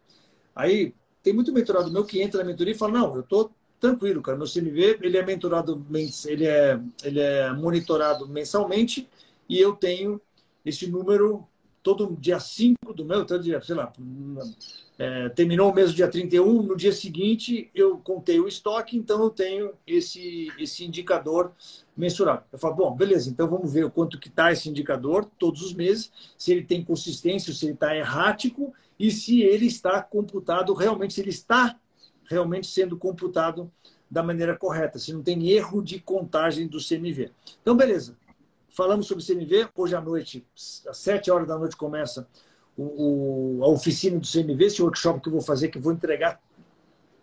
Aí, 0.55 0.95
tem 1.21 1.33
muito 1.33 1.53
mentorado 1.53 1.91
meu 1.91 2.05
que 2.05 2.23
entra 2.23 2.43
na 2.43 2.49
mentoria 2.49 2.73
e 2.73 2.79
fala, 2.79 3.01
não, 3.01 3.15
eu 3.17 3.23
estou 3.23 3.51
tranquilo, 3.81 4.23
cara, 4.23 4.39
meu 4.39 4.47
CMV 4.47 4.99
ele 5.03 5.17
é 5.17 5.25
mentorado, 5.25 5.85
ele 6.27 6.47
é, 6.47 6.81
ele 7.03 7.19
é 7.19 7.51
monitorado 7.53 8.29
mensalmente 8.29 9.09
e 9.49 9.59
eu 9.59 9.75
tenho 9.75 10.21
esse 10.65 10.87
número 10.87 11.49
todo 11.83 12.17
dia 12.21 12.39
5 12.39 12.93
do 12.93 13.05
meu, 13.05 13.25
todo 13.25 13.43
dia, 13.43 13.61
sei 13.63 13.75
lá, 13.75 13.93
é, 14.99 15.29
terminou 15.31 15.71
o 15.71 15.75
mês 15.75 15.95
dia 15.95 16.09
31, 16.09 16.63
no 16.63 16.77
dia 16.77 16.93
seguinte 16.93 17.71
eu 17.75 17.99
contei 17.99 18.39
o 18.39 18.47
estoque, 18.47 18.97
então 18.97 19.23
eu 19.23 19.31
tenho 19.31 19.73
esse, 19.87 20.49
esse 20.59 20.85
indicador 20.85 21.53
mensurável. 21.97 22.45
Eu 22.53 22.59
falo, 22.59 22.75
bom, 22.75 22.95
beleza, 22.95 23.31
então 23.31 23.49
vamos 23.49 23.73
ver 23.73 23.85
o 23.85 23.91
quanto 23.91 24.19
que 24.19 24.29
está 24.29 24.53
esse 24.53 24.69
indicador 24.69 25.25
todos 25.39 25.63
os 25.63 25.73
meses, 25.73 26.13
se 26.37 26.53
ele 26.53 26.65
tem 26.65 26.85
consistência, 26.85 27.53
se 27.53 27.65
ele 27.65 27.75
está 27.75 27.97
errático 27.97 28.75
e 28.99 29.11
se 29.11 29.43
ele 29.43 29.67
está 29.67 30.03
computado 30.03 30.75
realmente, 30.75 31.15
se 31.15 31.21
ele 31.21 31.31
está 31.31 31.79
realmente 32.29 32.67
sendo 32.67 32.97
computado 32.97 33.71
da 34.11 34.23
maneira 34.23 34.57
correta, 34.57 34.99
se 34.99 35.13
não 35.13 35.23
tem 35.23 35.49
erro 35.49 35.83
de 35.83 36.01
contagem 36.01 36.67
do 36.67 36.79
CMV. 36.79 37.31
Então, 37.63 37.77
beleza. 37.77 38.17
Falamos 38.71 39.07
sobre 39.07 39.25
CMV. 39.25 39.69
Hoje 39.75 39.95
à 39.97 40.01
noite, 40.01 40.47
às 40.89 40.97
7 40.97 41.31
horas 41.31 41.49
da 41.49 41.59
noite, 41.59 41.77
começa 41.77 42.29
o, 42.77 43.59
o, 43.59 43.65
a 43.65 43.69
oficina 43.69 44.19
do 44.19 44.27
CMV, 44.27 44.65
esse 44.65 44.83
workshop 44.83 45.21
que 45.21 45.29
eu 45.29 45.33
vou 45.33 45.43
fazer, 45.43 45.69
que 45.69 45.79
eu 45.79 45.83
vou 45.83 45.93
entregar 45.93 46.41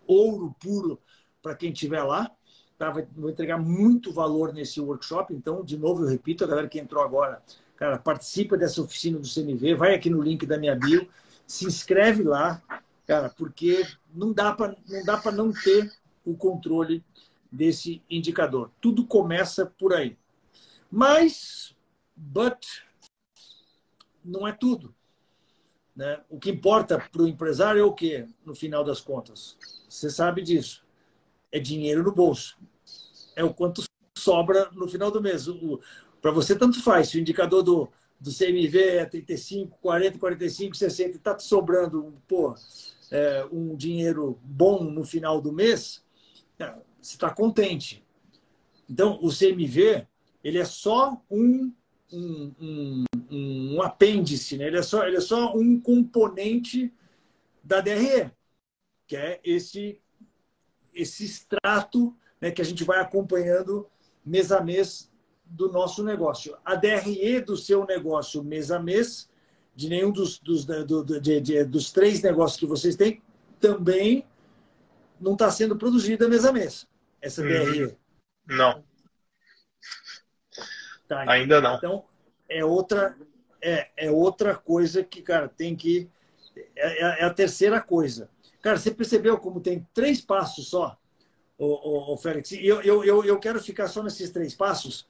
ouro 0.05 0.53
puro 0.59 0.99
para 1.41 1.55
quem 1.55 1.71
estiver 1.71 2.03
lá. 2.03 2.29
Tá? 2.77 2.91
Vou 3.15 3.29
entregar 3.29 3.57
muito 3.57 4.11
valor 4.11 4.53
nesse 4.53 4.79
workshop. 4.79 5.33
Então, 5.33 5.63
de 5.63 5.77
novo, 5.77 6.03
eu 6.03 6.09
repito, 6.09 6.43
a 6.43 6.47
galera 6.47 6.67
que 6.67 6.79
entrou 6.79 7.03
agora, 7.03 7.41
cara, 7.75 7.97
participa 7.97 8.57
dessa 8.57 8.81
oficina 8.81 9.17
do 9.17 9.27
CMV, 9.27 9.75
vai 9.75 9.95
aqui 9.95 10.09
no 10.09 10.21
link 10.21 10.45
da 10.45 10.57
minha 10.57 10.75
bio, 10.75 11.07
se 11.45 11.65
inscreve 11.65 12.23
lá, 12.23 12.61
cara, 13.07 13.29
porque 13.29 13.87
não 14.13 14.33
dá 14.33 14.51
para 14.51 14.75
não 15.31 15.47
não 15.47 15.53
ter 15.53 15.91
o 16.25 16.35
controle 16.35 17.03
desse 17.49 18.01
indicador. 18.09 18.69
Tudo 18.81 19.05
começa 19.05 19.65
por 19.65 19.93
aí. 19.93 20.17
Mas, 20.89 21.75
but, 22.15 22.65
não 24.23 24.47
é 24.47 24.51
tudo. 24.51 24.93
Né? 25.95 26.21
O 26.29 26.39
que 26.39 26.51
importa 26.51 26.99
para 27.11 27.21
o 27.21 27.27
empresário 27.27 27.81
é 27.81 27.83
o 27.83 27.93
quê, 27.93 28.27
no 28.45 28.53
final 28.53 28.83
das 28.83 29.01
contas? 29.01 29.57
Você 29.89 30.09
sabe 30.09 30.41
disso. 30.41 30.85
É 31.51 31.59
dinheiro 31.59 32.03
no 32.03 32.11
bolso. 32.11 32.57
É 33.35 33.43
o 33.43 33.53
quanto 33.53 33.83
sobra 34.17 34.69
no 34.73 34.87
final 34.87 35.09
do 35.09 35.21
mês. 35.21 35.47
Para 36.21 36.31
você, 36.31 36.55
tanto 36.55 36.83
faz. 36.83 37.09
Se 37.09 37.17
o 37.17 37.21
indicador 37.21 37.63
do, 37.63 37.89
do 38.19 38.31
CMV 38.31 38.79
é 38.79 39.05
35, 39.05 39.77
40, 39.81 40.19
45, 40.19 40.75
60 40.75 41.09
e 41.09 41.15
está 41.15 41.37
sobrando 41.39 42.13
pô, 42.27 42.53
é, 43.11 43.47
um 43.51 43.75
dinheiro 43.75 44.39
bom 44.43 44.83
no 44.83 45.03
final 45.03 45.41
do 45.41 45.51
mês, 45.51 46.03
é, 46.59 46.73
você 47.01 47.15
está 47.15 47.29
contente. 47.29 48.03
Então, 48.89 49.19
o 49.21 49.29
CMV 49.29 50.07
ele 50.47 50.59
é 50.59 50.63
só 50.63 51.21
um, 51.29 51.73
um, 52.13 52.53
um, 52.57 53.05
um 53.29 53.81
apêndice, 53.81 54.57
né? 54.57 54.67
ele, 54.67 54.77
é 54.77 54.81
só, 54.81 55.05
ele 55.05 55.17
é 55.17 55.21
só 55.21 55.53
um 55.53 55.77
componente 55.77 56.93
da 57.61 57.81
DRE, 57.81 58.31
que 59.05 59.17
é 59.17 59.41
esse, 59.43 59.99
esse 60.93 61.25
extrato 61.25 62.15
né, 62.39 62.49
que 62.49 62.61
a 62.61 62.65
gente 62.65 62.85
vai 62.85 63.01
acompanhando 63.01 63.89
mês 64.25 64.53
a 64.53 64.61
mês 64.61 65.11
do 65.45 65.69
nosso 65.69 66.01
negócio. 66.01 66.55
A 66.63 66.75
DRE 66.75 67.41
do 67.41 67.57
seu 67.57 67.85
negócio 67.85 68.41
mês 68.41 68.71
a 68.71 68.79
mês, 68.79 69.29
de 69.75 69.89
nenhum 69.89 70.13
dos, 70.13 70.39
dos, 70.39 70.63
do, 70.63 71.03
de, 71.03 71.41
de, 71.41 71.65
dos 71.65 71.91
três 71.91 72.21
negócios 72.21 72.57
que 72.57 72.65
vocês 72.65 72.95
têm, 72.95 73.21
também 73.59 74.25
não 75.19 75.33
está 75.33 75.51
sendo 75.51 75.75
produzida 75.75 76.29
mês 76.29 76.45
a 76.45 76.53
mês, 76.53 76.87
essa 77.21 77.41
uhum. 77.41 77.49
DRE. 77.49 77.97
Não. 78.47 78.86
Tá, 81.07 81.23
Ainda 81.31 81.61
não. 81.61 81.77
Então, 81.77 82.05
é 82.49 82.63
outra, 82.63 83.15
é, 83.61 83.89
é 83.95 84.11
outra 84.11 84.55
coisa 84.55 85.03
que, 85.03 85.21
cara, 85.21 85.47
tem 85.47 85.75
que. 85.75 86.09
É, 86.75 87.21
é 87.21 87.25
a 87.25 87.33
terceira 87.33 87.79
coisa. 87.79 88.29
Cara, 88.61 88.77
você 88.77 88.91
percebeu 88.91 89.37
como 89.37 89.61
tem 89.61 89.87
três 89.93 90.19
passos 90.19 90.69
só, 90.69 90.97
o, 91.57 91.65
o, 91.65 92.13
o 92.13 92.17
Félix? 92.17 92.51
E 92.51 92.65
eu, 92.65 92.81
eu, 92.81 93.03
eu, 93.03 93.23
eu 93.23 93.39
quero 93.39 93.61
ficar 93.61 93.87
só 93.87 94.03
nesses 94.03 94.31
três 94.31 94.55
passos. 94.55 95.07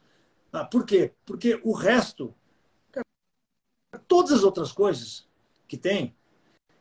Ah, 0.52 0.66
por 0.66 0.86
quê? 0.86 1.14
Porque 1.26 1.60
o 1.64 1.72
resto, 1.72 2.34
cara, 2.92 3.06
todas 4.08 4.32
as 4.32 4.44
outras 4.44 4.72
coisas 4.72 5.28
que 5.68 5.78
tem, 5.78 6.16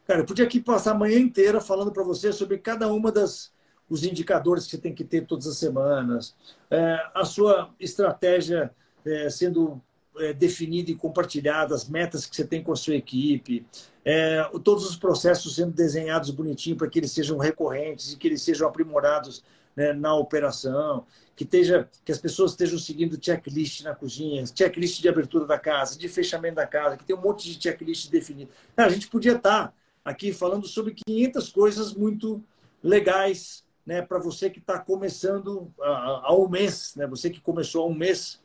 Cara, 0.06 0.20
eu 0.20 0.24
podia 0.24 0.44
aqui 0.44 0.60
passar 0.60 0.92
a 0.92 0.98
manhã 0.98 1.18
inteira 1.18 1.60
falando 1.60 1.90
para 1.90 2.04
você 2.04 2.32
sobre 2.32 2.58
cada 2.58 2.86
uma 2.92 3.10
das 3.10 3.52
os 3.88 4.04
indicadores 4.04 4.64
que 4.64 4.72
você 4.72 4.78
tem 4.78 4.94
que 4.94 5.04
ter 5.04 5.26
todas 5.26 5.46
as 5.46 5.58
semanas, 5.58 6.34
é, 6.68 7.08
a 7.14 7.24
sua 7.24 7.72
estratégia 7.78 8.74
é, 9.06 9.30
sendo 9.30 9.80
é, 10.18 10.32
definida 10.32 10.90
e 10.90 10.94
compartilhada, 10.94 11.74
as 11.74 11.88
metas 11.88 12.26
que 12.26 12.34
você 12.34 12.44
tem 12.44 12.62
com 12.62 12.72
a 12.72 12.76
sua 12.76 12.94
equipe, 12.94 13.66
é, 14.04 14.42
todos 14.64 14.88
os 14.88 14.96
processos 14.96 15.56
sendo 15.56 15.72
desenhados 15.72 16.30
bonitinho 16.30 16.76
para 16.76 16.88
que 16.88 16.98
eles 16.98 17.12
sejam 17.12 17.38
recorrentes 17.38 18.12
e 18.12 18.16
que 18.16 18.28
eles 18.28 18.42
sejam 18.42 18.68
aprimorados 18.68 19.42
né, 19.76 19.92
na 19.92 20.14
operação, 20.14 21.04
que, 21.34 21.44
esteja, 21.44 21.88
que 22.04 22.10
as 22.10 22.18
pessoas 22.18 22.52
estejam 22.52 22.78
seguindo 22.78 23.22
checklist 23.22 23.82
na 23.82 23.94
cozinha, 23.94 24.44
checklist 24.46 25.02
de 25.02 25.08
abertura 25.08 25.44
da 25.44 25.58
casa, 25.58 25.98
de 25.98 26.08
fechamento 26.08 26.56
da 26.56 26.66
casa, 26.66 26.96
que 26.96 27.04
tem 27.04 27.14
um 27.14 27.20
monte 27.20 27.52
de 27.52 27.62
checklist 27.62 28.10
definido. 28.10 28.50
a 28.76 28.88
gente 28.88 29.08
podia 29.08 29.32
estar 29.32 29.74
aqui 30.02 30.32
falando 30.32 30.66
sobre 30.66 30.94
500 31.06 31.50
coisas 31.50 31.92
muito 31.92 32.42
legais 32.82 33.64
né, 33.84 34.00
para 34.00 34.18
você 34.18 34.48
que 34.48 34.58
está 34.58 34.78
começando 34.78 35.70
há 35.80 36.34
um 36.34 36.48
mês, 36.48 36.94
né, 36.96 37.06
você 37.06 37.28
que 37.28 37.40
começou 37.40 37.84
há 37.84 37.86
um 37.86 37.94
mês 37.94 38.40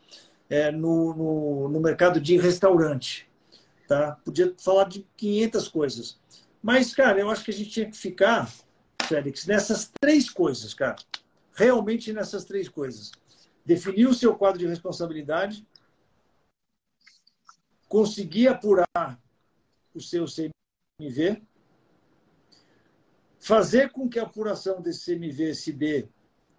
é, 0.51 0.69
no, 0.69 1.15
no, 1.15 1.69
no, 1.69 1.79
mercado 1.79 2.19
de 2.19 2.37
restaurante. 2.37 3.25
Tá? 3.87 4.17
Podia 4.25 4.53
falar 4.59 4.83
de 4.83 5.07
500 5.15 5.67
coisas. 5.69 6.19
Mas, 6.61 6.93
cara, 6.93 7.21
eu 7.21 7.29
acho 7.29 7.45
que 7.45 7.51
a 7.51 7.53
gente 7.53 7.69
tinha 7.69 7.89
que 7.89 7.95
ficar, 7.95 8.51
Félix, 9.07 9.47
nessas 9.47 9.89
três 10.01 10.29
coisas, 10.29 10.73
cara. 10.73 10.97
Realmente 11.53 12.11
nessas 12.11 12.43
três 12.43 12.67
coisas. 12.67 13.13
Definir 13.65 14.07
o 14.07 14.13
seu 14.13 14.35
quadro 14.35 14.59
de 14.59 14.67
responsabilidade, 14.67 15.65
conseguir 17.87 18.49
apurar 18.49 19.21
o 19.95 20.01
seu 20.01 20.25
CMV, 20.25 21.41
fazer 23.39 23.89
com 23.91 24.09
que 24.09 24.19
a 24.19 24.23
apuração 24.23 24.81
desse 24.81 25.15
CMV 25.15 25.55
se 25.55 25.71
dê 25.71 26.09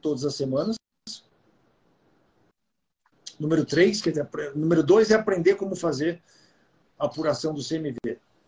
todas 0.00 0.25
as 0.25 0.34
semanas. 0.34 0.76
Número 3.42 3.64
três, 3.64 4.00
quer 4.00 4.11
dizer, 4.11 4.28
número 4.54 4.84
dois 4.84 5.11
é 5.11 5.16
aprender 5.16 5.56
como 5.56 5.75
fazer 5.75 6.22
a 6.96 7.06
apuração 7.06 7.52
do 7.52 7.61
CMV. 7.61 7.99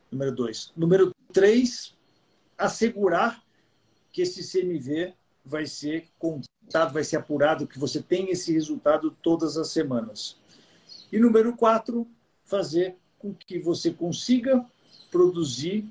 Número 0.08 0.30
dois. 0.30 0.72
Número 0.76 1.10
três, 1.32 1.96
assegurar 2.56 3.42
que 4.12 4.22
esse 4.22 4.48
CMV 4.48 5.12
vai 5.44 5.66
ser 5.66 6.06
contado, 6.16 6.92
vai 6.92 7.02
ser 7.02 7.16
apurado, 7.16 7.66
que 7.66 7.76
você 7.76 8.00
tem 8.00 8.30
esse 8.30 8.52
resultado 8.52 9.10
todas 9.20 9.56
as 9.56 9.70
semanas. 9.70 10.36
E 11.10 11.18
número 11.18 11.56
quatro, 11.56 12.06
fazer 12.44 12.94
com 13.18 13.34
que 13.34 13.58
você 13.58 13.90
consiga 13.90 14.64
produzir 15.10 15.84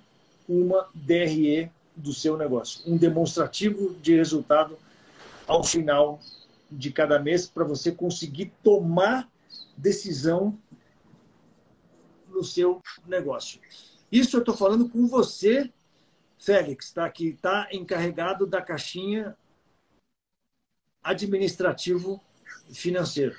uma 0.48 0.88
DRE 0.94 1.70
do 1.94 2.14
seu 2.14 2.38
negócio. 2.38 2.90
Um 2.90 2.96
demonstrativo 2.96 3.96
de 4.02 4.16
resultado 4.16 4.78
ao 5.46 5.62
final 5.62 6.22
de 6.78 6.92
cada 6.92 7.20
mês 7.20 7.48
para 7.48 7.64
você 7.64 7.92
conseguir 7.92 8.52
tomar 8.64 9.30
decisão 9.78 10.58
no 12.28 12.44
seu 12.44 12.82
negócio. 13.06 13.60
Isso 14.12 14.36
eu 14.36 14.40
estou 14.42 14.56
falando 14.56 14.90
com 14.90 15.08
você, 15.08 15.72
Félix, 16.38 16.92
tá? 16.92 17.10
que 17.10 17.30
está 17.30 17.68
encarregado 17.72 18.46
da 18.46 18.62
caixinha 18.62 19.36
administrativo 21.04 22.22
financeiro. 22.72 23.36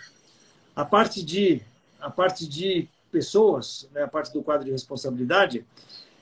A 0.77 0.85
parte 0.85 1.25
de, 1.25 1.63
a 2.01 2.11
parte 2.11 2.47
de 2.47 2.89
pessoas, 3.11 3.89
né, 3.93 4.03
a 4.03 4.09
parte 4.09 4.33
do 4.33 4.43
quadro 4.43 4.65
de 4.65 4.73
responsabilidade, 4.73 5.65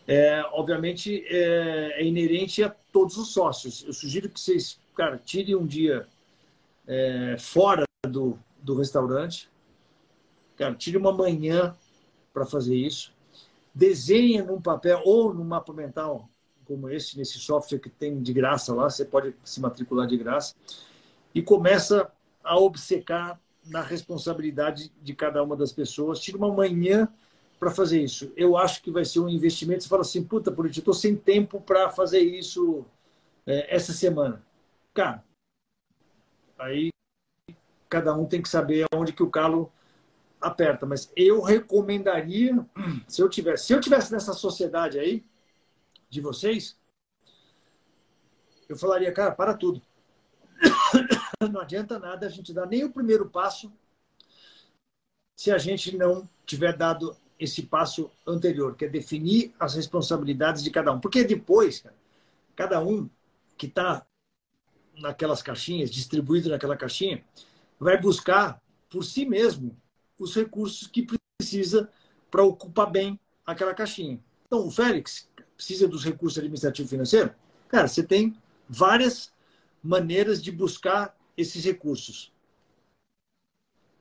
é, 0.06 0.42
obviamente 0.52 1.24
é, 1.26 2.00
é, 2.00 2.04
inerente 2.04 2.62
a 2.62 2.68
todos 2.68 3.16
os 3.16 3.28
sócios. 3.28 3.84
Eu 3.86 3.92
sugiro 3.92 4.28
que 4.28 4.38
vocês, 4.38 4.78
cara, 4.94 5.16
tirem 5.16 5.56
um 5.56 5.66
dia 5.66 6.06
é, 6.86 7.36
fora 7.38 7.84
do, 8.06 8.38
do 8.62 8.76
restaurante, 8.76 9.50
cara, 10.56 10.74
tire 10.74 10.96
uma 10.96 11.12
manhã 11.12 11.74
para 12.32 12.44
fazer 12.44 12.76
isso, 12.76 13.12
desenhe 13.74 14.42
num 14.42 14.60
papel 14.60 15.00
ou 15.04 15.32
num 15.32 15.44
mapa 15.44 15.72
mental 15.72 16.28
como 16.64 16.88
esse, 16.88 17.18
nesse 17.18 17.38
software 17.38 17.78
que 17.78 17.90
tem 17.90 18.22
de 18.22 18.32
graça 18.32 18.74
lá, 18.74 18.88
você 18.88 19.04
pode 19.04 19.34
se 19.44 19.60
matricular 19.60 20.06
de 20.06 20.16
graça, 20.16 20.54
e 21.34 21.42
começa 21.42 22.10
a 22.42 22.58
obcecar 22.58 23.40
na 23.66 23.80
responsabilidade 23.80 24.92
de 25.02 25.14
cada 25.14 25.42
uma 25.42 25.56
das 25.56 25.72
pessoas. 25.72 26.18
Tire 26.20 26.36
uma 26.36 26.52
manhã 26.52 27.08
para 27.58 27.70
fazer 27.70 28.02
isso. 28.02 28.32
Eu 28.36 28.56
acho 28.56 28.82
que 28.82 28.90
vai 28.90 29.04
ser 29.04 29.20
um 29.20 29.28
investimento. 29.28 29.82
Você 29.82 29.88
fala 29.88 30.02
assim, 30.02 30.24
puta, 30.24 30.50
político, 30.50 30.80
eu 30.80 30.92
estou 30.92 30.94
sem 30.94 31.14
tempo 31.14 31.60
para 31.60 31.90
fazer 31.90 32.20
isso 32.20 32.84
é, 33.46 33.74
essa 33.74 33.92
semana. 33.92 34.42
Cara, 34.92 35.22
aí 36.62 36.90
cada 37.88 38.14
um 38.14 38.24
tem 38.24 38.40
que 38.40 38.48
saber 38.48 38.86
aonde 38.92 39.12
que 39.12 39.22
o 39.22 39.30
calo 39.30 39.70
aperta. 40.40 40.86
Mas 40.86 41.12
eu 41.16 41.42
recomendaria, 41.42 42.66
se 43.06 43.20
eu 43.20 43.28
tivesse, 43.28 43.66
se 43.66 43.72
eu 43.72 43.80
tivesse 43.80 44.12
nessa 44.12 44.32
sociedade 44.32 44.98
aí 44.98 45.24
de 46.08 46.20
vocês, 46.20 46.76
eu 48.68 48.76
falaria, 48.76 49.12
cara, 49.12 49.32
para 49.32 49.54
tudo. 49.54 49.82
Não 51.52 51.60
adianta 51.60 51.98
nada 51.98 52.26
a 52.26 52.30
gente 52.30 52.52
dar 52.52 52.66
nem 52.66 52.84
o 52.84 52.92
primeiro 52.92 53.28
passo 53.28 53.72
se 55.36 55.50
a 55.50 55.58
gente 55.58 55.96
não 55.96 56.28
tiver 56.46 56.76
dado 56.76 57.16
esse 57.38 57.62
passo 57.62 58.08
anterior, 58.24 58.76
que 58.76 58.84
é 58.84 58.88
definir 58.88 59.52
as 59.58 59.74
responsabilidades 59.74 60.62
de 60.62 60.70
cada 60.70 60.92
um. 60.92 61.00
Porque 61.00 61.24
depois, 61.24 61.80
cara, 61.80 61.96
cada 62.54 62.80
um 62.80 63.10
que 63.58 63.66
está 63.66 64.06
naquelas 65.02 65.42
caixinhas, 65.42 65.90
distribuído 65.90 66.48
naquela 66.48 66.76
caixinha, 66.76 67.22
vai 67.78 68.00
buscar 68.00 68.62
por 68.88 69.04
si 69.04 69.26
mesmo 69.26 69.76
os 70.18 70.34
recursos 70.34 70.86
que 70.86 71.06
precisa 71.38 71.90
para 72.30 72.44
ocupar 72.44 72.90
bem 72.90 73.18
aquela 73.44 73.74
caixinha. 73.74 74.22
Então, 74.46 74.66
o 74.66 74.70
Félix 74.70 75.28
precisa 75.56 75.88
dos 75.88 76.04
recursos 76.04 76.38
administrativos 76.38 76.90
financeiros. 76.90 77.32
Cara, 77.68 77.88
você 77.88 78.02
tem 78.02 78.36
várias 78.68 79.32
maneiras 79.82 80.42
de 80.42 80.52
buscar 80.52 81.16
esses 81.36 81.64
recursos. 81.64 82.32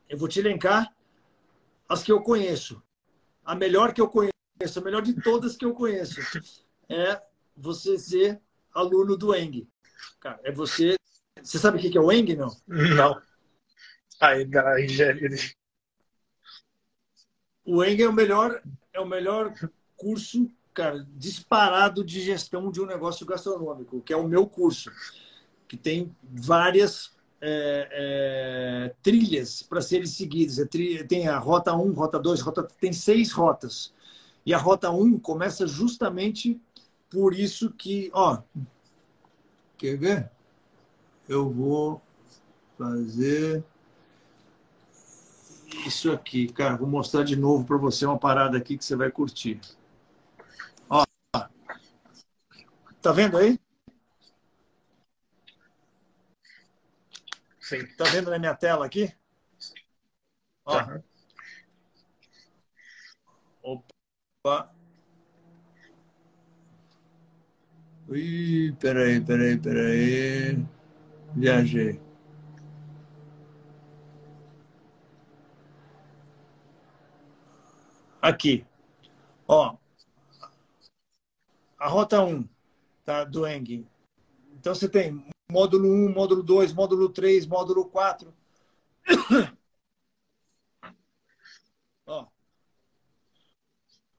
Eu 0.07 0.17
vou 0.17 0.27
te 0.27 0.39
elencar 0.39 0.93
as 1.87 2.03
que 2.03 2.11
eu 2.11 2.21
conheço. 2.21 2.81
A 3.43 3.55
melhor 3.55 3.93
que 3.93 4.01
eu 4.01 4.07
conheço, 4.07 4.31
a 4.77 4.81
melhor 4.81 5.01
de 5.01 5.13
todas 5.21 5.57
que 5.57 5.65
eu 5.65 5.73
conheço, 5.73 6.21
é 6.87 7.21
você 7.55 7.97
ser 7.97 8.41
aluno 8.73 9.17
do 9.17 9.33
Eng. 9.33 9.67
Cara, 10.19 10.39
é 10.43 10.51
você. 10.51 10.95
Você 11.41 11.57
sabe 11.57 11.77
o 11.77 11.91
que 11.91 11.97
é 11.97 12.01
o 12.01 12.11
Eng, 12.11 12.35
não? 12.35 12.55
Não. 12.67 13.21
Aí, 14.19 14.45
da 14.45 14.79
engenharia. 14.79 15.29
O 17.65 17.83
Eng 17.83 18.01
é 18.01 18.07
o 18.07 18.13
melhor, 18.13 18.61
é 18.93 18.99
o 18.99 19.05
melhor 19.05 19.53
curso, 19.95 20.49
cara, 20.73 21.05
disparado 21.15 22.03
de 22.03 22.21
gestão 22.21 22.71
de 22.71 22.81
um 22.81 22.85
negócio 22.85 23.25
gastronômico, 23.25 24.01
que 24.01 24.13
é 24.13 24.17
o 24.17 24.27
meu 24.27 24.45
curso, 24.45 24.91
que 25.67 25.77
tem 25.77 26.15
várias 26.23 27.15
é, 27.39 27.87
é, 27.91 28.95
trilhas 29.01 29.63
para 29.63 29.81
serem 29.81 30.05
seguidas. 30.05 30.59
É 30.59 30.65
trilha, 30.65 31.07
tem 31.07 31.27
a 31.27 31.37
rota 31.37 31.73
1, 31.75 31.93
rota 31.93 32.19
2, 32.19 32.41
rota 32.41 32.67
tem 32.79 32.93
seis 32.93 33.31
rotas. 33.31 33.93
E 34.45 34.53
a 34.53 34.57
rota 34.57 34.89
1 34.91 35.19
começa 35.19 35.67
justamente 35.67 36.59
por 37.09 37.33
isso 37.33 37.71
que, 37.71 38.09
ó, 38.13 38.41
quer 39.81 39.97
ver? 39.97 40.31
Eu 41.27 41.49
vou 41.49 41.99
fazer 42.77 43.63
isso 45.87 46.11
aqui, 46.11 46.47
cara. 46.53 46.77
Vou 46.77 46.87
mostrar 46.87 47.23
de 47.23 47.35
novo 47.35 47.65
para 47.65 47.77
você 47.77 48.05
uma 48.05 48.19
parada 48.19 48.59
aqui 48.59 48.77
que 48.77 48.85
você 48.85 48.95
vai 48.95 49.09
curtir. 49.09 49.59
Ó, 50.87 51.03
tá 53.01 53.11
vendo 53.11 53.37
aí? 53.37 53.59
Sim. 57.59 57.87
Tá 57.97 58.03
vendo 58.03 58.29
na 58.29 58.37
minha 58.37 58.53
tela 58.53 58.85
aqui? 58.85 59.11
Ó. 60.63 60.79
Uhum. 63.63 63.83
Opa. 64.43 64.80
Ih, 68.13 68.73
peraí, 68.77 69.21
peraí, 69.21 69.57
peraí. 69.57 70.67
Viajei. 71.33 72.01
Aqui. 78.21 78.65
Ó. 79.47 79.77
A 81.79 81.87
rota 81.87 82.21
1 82.21 82.47
tá, 83.05 83.23
do 83.23 83.47
Eng. 83.47 83.87
Então 84.59 84.75
você 84.75 84.89
tem 84.89 85.25
módulo 85.49 85.87
1, 85.87 86.13
módulo 86.13 86.43
2, 86.43 86.73
módulo 86.73 87.07
3, 87.09 87.47
módulo 87.47 87.85
4. 87.85 88.33
Ó. 92.05 92.27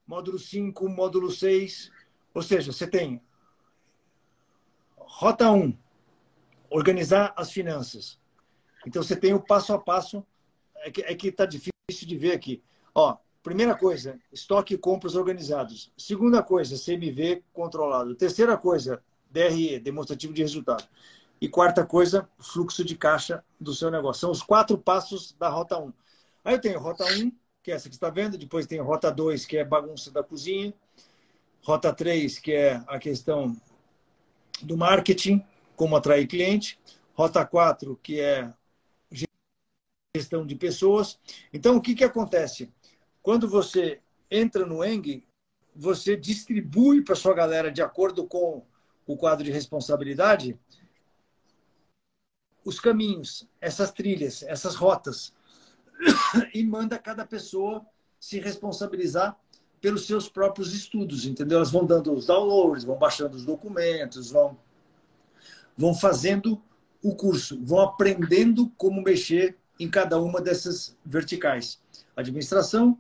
Módulo 0.07 0.39
5, 0.39 0.89
módulo 0.89 1.31
6. 1.31 1.93
Ou 2.35 2.43
seja, 2.43 2.73
você 2.73 2.87
tem 2.87 3.23
rota 5.15 5.53
1, 5.53 5.77
organizar 6.71 7.35
as 7.37 7.53
finanças. 7.53 8.19
Então 8.87 9.03
você 9.03 9.15
tem 9.15 9.35
o 9.35 9.41
passo 9.41 9.73
a 9.75 9.79
passo. 9.79 10.27
É 10.77 10.91
que 10.91 11.03
é 11.03 11.31
está 11.31 11.45
difícil 11.45 11.71
de 11.91 12.17
ver 12.17 12.33
aqui. 12.33 12.63
Ó, 12.95 13.17
primeira 13.43 13.77
coisa, 13.77 14.19
estoque 14.33 14.75
e 14.75 14.79
compras 14.79 15.15
organizados. 15.15 15.93
Segunda 15.97 16.43
coisa, 16.43 16.83
CMV 16.83 17.45
controlado. 17.53 18.15
Terceira 18.15 18.57
coisa, 18.57 19.03
DRE, 19.31 19.79
demonstrativo 19.79 20.33
de 20.33 20.43
resultado. 20.43 20.89
E 21.41 21.49
quarta 21.49 21.85
coisa, 21.85 22.29
fluxo 22.39 22.83
de 22.83 22.97
caixa 22.97 23.45
do 23.61 23.75
seu 23.75 23.91
negócio. 23.91 24.23
São 24.23 24.31
os 24.31 24.43
quatro 24.43 24.79
passos 24.79 25.37
da 25.39 25.51
rota 25.51 25.79
1. 25.79 25.93
Aí 26.43 26.55
eu 26.55 26.61
tenho 26.61 26.81
rota 26.81 27.05
1, 27.05 27.31
que 27.63 27.71
é 27.71 27.75
essa 27.75 27.89
que 27.89 27.95
está 27.95 28.09
vendo, 28.09 28.39
depois 28.39 28.67
tem 28.67 28.81
rota 28.81 29.11
2, 29.11 29.45
que 29.45 29.59
é 29.59 29.65
bagunça 29.65 30.11
da 30.11 30.23
cozinha, 30.23 30.73
rota 31.61 31.93
3, 31.93 32.39
que 32.39 32.53
é 32.53 32.83
a 32.89 32.99
questão 32.99 33.57
do 34.63 34.77
marketing, 34.77 35.45
como 35.77 35.97
atrair 35.97 36.27
cliente, 36.27 36.79
rota 37.15 37.45
4, 37.45 37.99
que 38.03 38.21
é 38.21 38.53
gestão 40.15 40.47
de 40.47 40.55
pessoas. 40.55 41.19
Então, 41.53 41.77
o 41.77 41.81
que, 41.81 41.95
que 41.95 42.05
acontece? 42.05 42.71
Quando 43.23 43.49
você 43.49 44.01
entra 44.31 44.67
no 44.67 44.85
Eng, 44.85 45.25
você 45.75 46.17
distribui 46.17 47.03
para 47.03 47.15
sua 47.15 47.35
galera 47.35 47.71
de 47.73 47.81
acordo 47.81 48.27
com 48.27 48.65
o 49.07 49.17
quadro 49.17 49.45
de 49.45 49.51
responsabilidade 49.51 50.59
os 52.65 52.79
caminhos, 52.79 53.49
essas 53.61 53.91
trilhas, 53.91 54.43
essas 54.43 54.75
rotas, 54.75 55.33
e 56.55 56.63
manda 56.63 56.99
cada 56.99 57.27
pessoa 57.27 57.85
se 58.19 58.39
responsabilizar 58.39 59.39
pelos 59.83 60.07
seus 60.07 60.29
próprios 60.29 60.73
estudos, 60.73 61.27
entendeu? 61.27 61.59
Elas 61.59 61.71
vão 61.71 61.85
dando 61.85 62.15
os 62.15 62.27
downloads, 62.27 62.85
vão 62.85 62.97
baixando 62.97 63.37
os 63.37 63.45
documentos, 63.45 64.31
vão, 64.31 64.57
vão 65.77 65.95
fazendo 65.95 66.63
o 67.03 67.15
curso, 67.15 67.63
vão 67.63 67.81
aprendendo 67.81 68.71
como 68.79 69.03
mexer 69.03 69.59
em 69.79 69.91
cada 69.91 70.19
uma 70.19 70.41
dessas 70.41 70.97
verticais: 71.05 71.79
administração, 72.17 72.97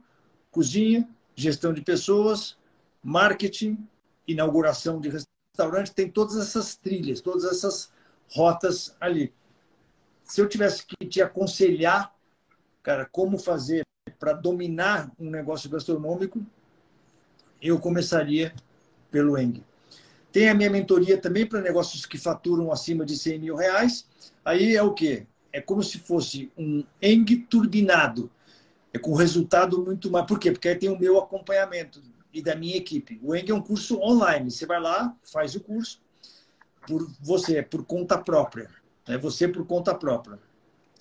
cozinha, 0.51 1.09
gestão 1.35 1.73
de 1.73 1.81
pessoas, 1.81 2.59
marketing, 3.03 3.79
inauguração 4.29 5.01
de 5.01 5.09
restaurante, 5.09 5.95
tem 5.95 6.11
todas 6.11 6.37
essas 6.37 6.77
trilhas, 6.77 7.23
todas 7.23 7.45
essas 7.45 7.91
rotas 8.29 8.95
ali 9.01 9.33
se 10.33 10.41
eu 10.41 10.49
tivesse 10.49 10.87
que 10.87 11.07
te 11.07 11.21
aconselhar, 11.21 12.11
cara, 12.83 13.05
como 13.05 13.39
fazer 13.39 13.83
para 14.19 14.33
dominar 14.33 15.13
um 15.19 15.29
negócio 15.29 15.69
gastronômico, 15.69 16.45
eu 17.63 17.79
começaria 17.79 18.53
pelo 19.11 19.39
Eng. 19.39 19.63
Tem 20.33 20.49
a 20.49 20.55
minha 20.55 20.71
mentoria 20.71 21.19
também 21.19 21.47
para 21.47 21.61
negócios 21.61 22.07
que 22.07 22.19
faturam 22.19 22.73
acima 22.73 23.05
de 23.05 23.17
100 23.17 23.39
mil 23.39 23.55
reais. 23.55 24.07
Aí 24.45 24.75
é 24.75 24.83
o 24.83 24.93
quê? 24.93 25.27
É 25.53 25.61
como 25.61 25.83
se 25.83 25.99
fosse 25.99 26.51
um 26.57 26.83
Eng 27.01 27.47
turbinado. 27.49 28.31
É 28.93 28.99
com 28.99 29.15
resultado 29.15 29.85
muito 29.85 30.11
mais. 30.11 30.27
Por 30.27 30.39
quê? 30.39 30.51
Porque 30.51 30.69
aí 30.69 30.77
tem 30.77 30.89
o 30.89 30.99
meu 30.99 31.19
acompanhamento 31.19 32.03
e 32.33 32.43
da 32.43 32.57
minha 32.57 32.77
equipe. 32.77 33.21
O 33.23 33.37
Eng 33.37 33.51
é 33.51 33.55
um 33.55 33.61
curso 33.61 34.01
online. 34.01 34.51
Você 34.51 34.65
vai 34.65 34.81
lá, 34.81 35.15
faz 35.23 35.55
o 35.55 35.61
curso 35.61 36.01
por 36.87 37.09
você, 37.21 37.63
por 37.63 37.85
conta 37.85 38.19
própria. 38.19 38.71
É 39.07 39.19
você 39.19 39.47
por 39.47 39.67
conta 39.67 39.95
própria. 39.95 40.39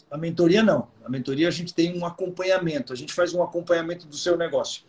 A 0.10 0.18
mentoria 0.18 0.62
não. 0.62 0.90
A 1.06 1.10
mentoria 1.10 1.48
a 1.48 1.52
gente 1.52 1.74
tem 1.74 1.98
um 1.98 2.06
acompanhamento. 2.06 2.92
A 2.92 2.96
gente 2.98 3.14
faz 3.14 3.34
um 3.34 3.42
acompanhamento 3.42 4.06
do 4.06 4.18
seu 4.18 4.38
negócio. 4.38 4.84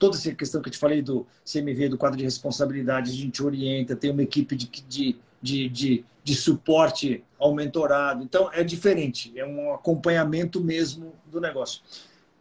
Toda 0.00 0.16
essa 0.16 0.34
questão 0.34 0.62
que 0.62 0.68
eu 0.68 0.72
te 0.72 0.78
falei 0.78 1.02
do 1.02 1.26
CMV, 1.44 1.90
do 1.90 1.98
quadro 1.98 2.16
de 2.16 2.24
responsabilidade, 2.24 3.10
a 3.10 3.14
gente 3.14 3.42
orienta, 3.42 3.94
tem 3.94 4.10
uma 4.10 4.22
equipe 4.22 4.56
de, 4.56 4.66
de, 4.88 5.16
de, 5.42 5.68
de, 5.68 6.04
de 6.24 6.34
suporte 6.34 7.22
ao 7.38 7.54
mentorado. 7.54 8.24
Então, 8.24 8.50
é 8.52 8.64
diferente. 8.64 9.38
É 9.38 9.44
um 9.44 9.74
acompanhamento 9.74 10.58
mesmo 10.58 11.14
do 11.26 11.38
negócio. 11.38 11.82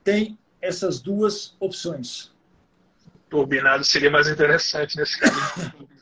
Tem 0.04 0.40
essas 0.62 1.02
duas 1.02 1.56
opções. 1.60 2.32
Turbinado 3.30 3.84
seria 3.84 4.10
mais 4.10 4.28
interessante 4.30 4.96
nesse 4.96 5.20
caso. 5.20 5.36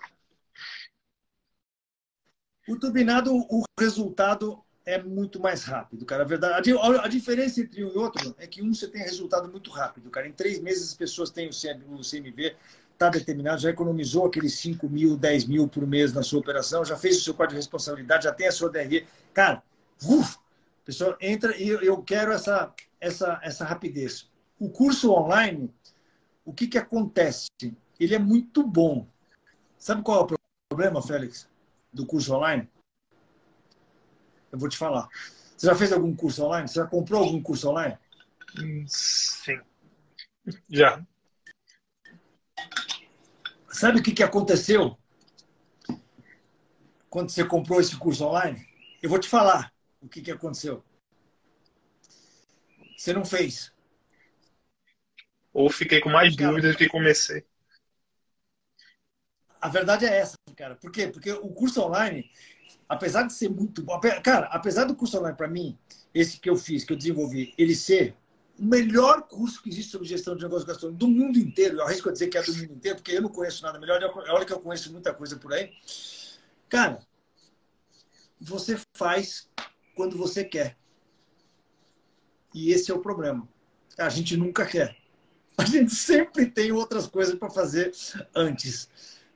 O 2.70 2.78
turbinado, 2.78 3.34
o 3.34 3.64
resultado 3.80 4.62
é 4.88 5.04
muito 5.04 5.38
mais 5.38 5.66
rápido, 5.66 6.06
cara. 6.06 6.24
A 6.24 6.26
verdade, 6.26 6.72
a, 6.72 7.04
a, 7.04 7.08
diferença 7.10 7.60
entre 7.60 7.84
um 7.84 7.90
e 7.90 7.98
outro 7.98 8.34
é 8.40 8.48
que 8.48 8.62
um 8.64 8.74
você 8.74 8.88
tem 8.88 9.02
resultado 9.02 9.52
muito 9.52 9.70
rápido, 9.70 10.10
cara. 10.10 10.26
Em 10.26 10.32
três 10.32 10.60
meses 10.62 10.88
as 10.88 10.94
pessoas 10.94 11.30
têm 11.30 11.50
o, 11.50 11.52
CM, 11.52 11.84
o 11.90 12.00
CMV, 12.00 12.56
está 12.94 13.10
determinado, 13.10 13.60
já 13.60 13.70
economizou 13.70 14.26
aqueles 14.26 14.54
5 14.56 14.88
mil, 14.88 15.18
10 15.18 15.46
mil 15.46 15.68
por 15.68 15.86
mês 15.86 16.14
na 16.14 16.24
sua 16.24 16.40
operação, 16.40 16.86
já 16.86 16.96
fez 16.96 17.18
o 17.18 17.22
seu 17.22 17.34
quadro 17.34 17.54
de 17.54 17.58
responsabilidade, 17.58 18.24
já 18.24 18.32
tem 18.32 18.48
a 18.48 18.52
sua 18.52 18.70
DRE. 18.70 19.06
Cara, 19.34 19.62
uf, 20.06 20.38
a 20.38 20.86
pessoa 20.86 21.18
entra 21.20 21.56
e 21.58 21.68
eu 21.68 22.02
quero 22.02 22.32
essa, 22.32 22.74
essa, 23.02 23.42
essa 23.44 23.66
rapidez. 23.66 24.30
O 24.58 24.70
curso 24.70 25.12
online, 25.12 25.70
o 26.46 26.54
que, 26.54 26.66
que 26.66 26.78
acontece? 26.78 27.50
Ele 28.00 28.16
é 28.16 28.20
muito 28.20 28.66
bom. 28.66 29.06
Sabe 29.78 30.02
qual 30.02 30.22
é 30.22 30.34
o 30.34 30.38
problema, 30.70 31.02
Félix, 31.02 31.50
do 31.92 32.06
curso 32.06 32.34
online? 32.34 32.70
Eu 34.52 34.60
vou 34.60 34.70
te 34.70 34.78
falar. 34.78 35.08
Você 35.58 35.68
já 35.68 35.76
fez 35.76 35.92
algum 35.92 36.16
curso 36.16 36.44
online? 36.44 36.68
Você 36.68 36.76
já 36.76 36.86
comprou 36.86 37.24
algum 37.24 37.42
curso 37.42 37.70
online? 37.70 37.98
Sim. 38.88 39.60
Já. 40.70 41.06
Sabe 43.70 44.00
o 44.00 44.04
que, 44.04 44.12
que 44.12 44.24
aconteceu 44.24 44.98
quando 47.10 47.30
você 47.30 47.46
comprou 47.46 47.80
esse 47.80 47.96
curso 47.98 48.26
online? 48.26 48.66
Eu 49.02 49.10
vou 49.10 49.20
te 49.20 49.28
falar 49.28 49.72
o 50.02 50.08
que, 50.08 50.22
que 50.22 50.32
aconteceu. 50.32 50.84
Você 52.98 53.14
não 53.14 53.26
fez. 53.26 53.72
Ou 55.54 55.70
fiquei 55.70 56.00
com 56.02 56.10
mais 56.10 56.36
cara, 56.36 56.50
dúvidas 56.50 56.74
do 56.74 56.78
que 56.78 56.88
comecei. 56.88 57.46
A 59.60 59.70
verdade 59.70 60.06
é 60.06 60.18
essa, 60.20 60.36
cara. 60.56 60.76
Por 60.76 60.92
quê? 60.92 61.08
Porque 61.08 61.32
o 61.32 61.50
curso 61.50 61.82
online, 61.82 62.30
apesar 62.88 63.24
de 63.24 63.34
ser 63.34 63.50
muito 63.50 63.82
bom, 63.82 64.00
cara, 64.24 64.48
apesar 64.48 64.86
do 64.86 64.96
curso 64.96 65.18
online 65.18 65.36
para 65.36 65.48
mim, 65.48 65.78
esse 66.14 66.40
que 66.40 66.50
eu 66.50 66.56
fiz, 66.56 66.84
que 66.84 66.94
eu 66.94 66.98
desenvolvi, 66.98 67.54
ele 67.58 67.76
ser 67.76 68.16
o 68.58 68.66
melhor 68.66 69.24
curso 69.24 69.62
que 69.62 69.70
existe 69.70 69.92
sobre 69.92 70.08
gestão 70.08 70.36
de 70.36 70.44
negócios 70.44 70.68
gastronômicos 70.68 71.08
do 71.08 71.14
mundo 71.14 71.38
inteiro. 71.38 71.78
Eu 71.78 71.84
arrisco 71.84 72.10
a 72.10 72.12
dizer 72.12 72.28
que 72.28 72.38
é 72.38 72.42
do 72.42 72.54
mundo 72.54 72.74
inteiro, 72.74 72.98
porque 72.98 73.12
eu 73.12 73.22
não 73.22 73.30
conheço 73.30 73.62
nada 73.62 73.80
melhor. 73.80 74.02
Olha 74.30 74.46
que 74.46 74.54
eu 74.54 74.60
conheço 74.60 74.92
muita 74.92 75.14
coisa 75.14 75.36
por 75.36 75.54
aí. 75.54 75.72
Cara, 76.68 77.00
você 78.40 78.80
faz 78.94 79.48
quando 79.96 80.18
você 80.18 80.44
quer. 80.44 80.78
E 82.54 82.72
esse 82.72 82.92
é 82.92 82.94
o 82.94 83.00
problema. 83.00 83.48
A 83.98 84.10
gente 84.10 84.36
nunca 84.36 84.66
quer. 84.66 84.96
A 85.58 85.66
gente 85.66 85.94
sempre 85.94 86.46
tem 86.46 86.72
outras 86.72 87.08
coisas 87.08 87.36
para 87.36 87.50
fazer 87.50 87.92
antes. 88.36 88.90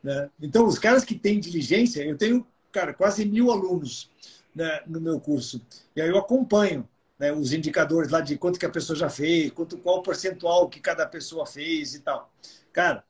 Né? 0.04 0.30
Então, 0.42 0.66
os 0.66 0.78
caras 0.78 1.04
que 1.04 1.16
têm 1.16 1.40
diligência, 1.40 2.04
eu 2.04 2.18
tenho, 2.18 2.46
cara, 2.72 2.94
quase 2.94 3.26
mil 3.26 3.52
alunos 3.52 4.10
né, 4.56 4.82
no 4.88 5.00
meu 5.00 5.20
curso. 5.20 5.62
E 5.96 6.02
aí 6.02 6.10
eu 6.10 6.18
acompanho 6.18 6.88
né, 7.20 7.32
os 7.32 7.54
indicadores 7.54 8.10
lá 8.10 8.22
de 8.22 8.38
quanto 8.38 8.60
que 8.60 8.66
a 8.66 8.70
pessoa 8.70 8.98
já 8.98 9.10
fez, 9.10 9.52
quanto, 9.52 9.78
qual 9.78 10.02
percentual 10.02 10.68
que 10.68 10.80
cada 10.80 11.06
pessoa 11.06 11.46
fez 11.46 11.94
e 11.94 12.00
tal. 12.00 12.32
Cara, 12.74 13.04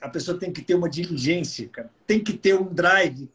a 0.00 0.08
pessoa 0.08 0.38
tem 0.38 0.52
que 0.52 0.62
ter 0.62 0.74
uma 0.74 0.88
diligência, 0.88 1.68
cara. 1.68 1.90
tem 2.06 2.22
que 2.22 2.34
ter 2.34 2.54
um 2.54 2.72
drive, 2.72 3.28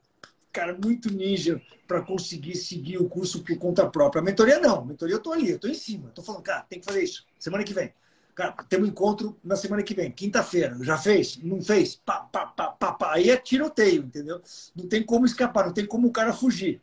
cara, 0.51 0.77
muito 0.81 1.11
ninja 1.11 1.61
para 1.87 2.01
conseguir 2.01 2.55
seguir 2.55 2.99
o 2.99 3.09
curso 3.09 3.43
por 3.43 3.57
conta 3.57 3.89
própria. 3.89 4.21
A 4.21 4.23
mentoria 4.23 4.59
não, 4.59 4.79
a 4.79 4.85
mentoria 4.85 5.15
eu 5.15 5.19
tô 5.19 5.31
ali, 5.31 5.49
eu 5.49 5.59
tô 5.59 5.67
em 5.67 5.73
cima, 5.73 6.09
eu 6.09 6.13
tô 6.13 6.21
falando, 6.21 6.43
cara, 6.43 6.61
tem 6.69 6.79
que 6.79 6.85
fazer 6.85 7.03
isso, 7.03 7.25
semana 7.39 7.63
que 7.63 7.73
vem. 7.73 7.91
Cara, 8.35 8.51
tem 8.69 8.81
um 8.81 8.85
encontro 8.85 9.37
na 9.43 9.55
semana 9.55 9.83
que 9.83 9.93
vem, 9.93 10.11
quinta-feira. 10.11 10.77
Já 10.81 10.97
fez? 10.97 11.37
Não 11.37 11.61
fez? 11.61 11.95
Pá, 11.95 12.19
pá, 12.21 12.45
pá, 12.45 12.67
pá, 12.67 12.93
pá. 12.93 13.13
Aí 13.13 13.29
é 13.29 13.37
tiroteio, 13.37 14.03
entendeu? 14.03 14.41
Não 14.75 14.87
tem 14.87 15.03
como 15.03 15.25
escapar, 15.25 15.65
não 15.65 15.73
tem 15.73 15.85
como 15.85 16.07
o 16.07 16.11
cara 16.11 16.31
fugir. 16.31 16.81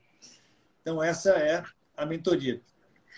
Então, 0.82 1.02
essa 1.02 1.30
é 1.30 1.62
a 1.96 2.04
mentoria. 2.04 2.60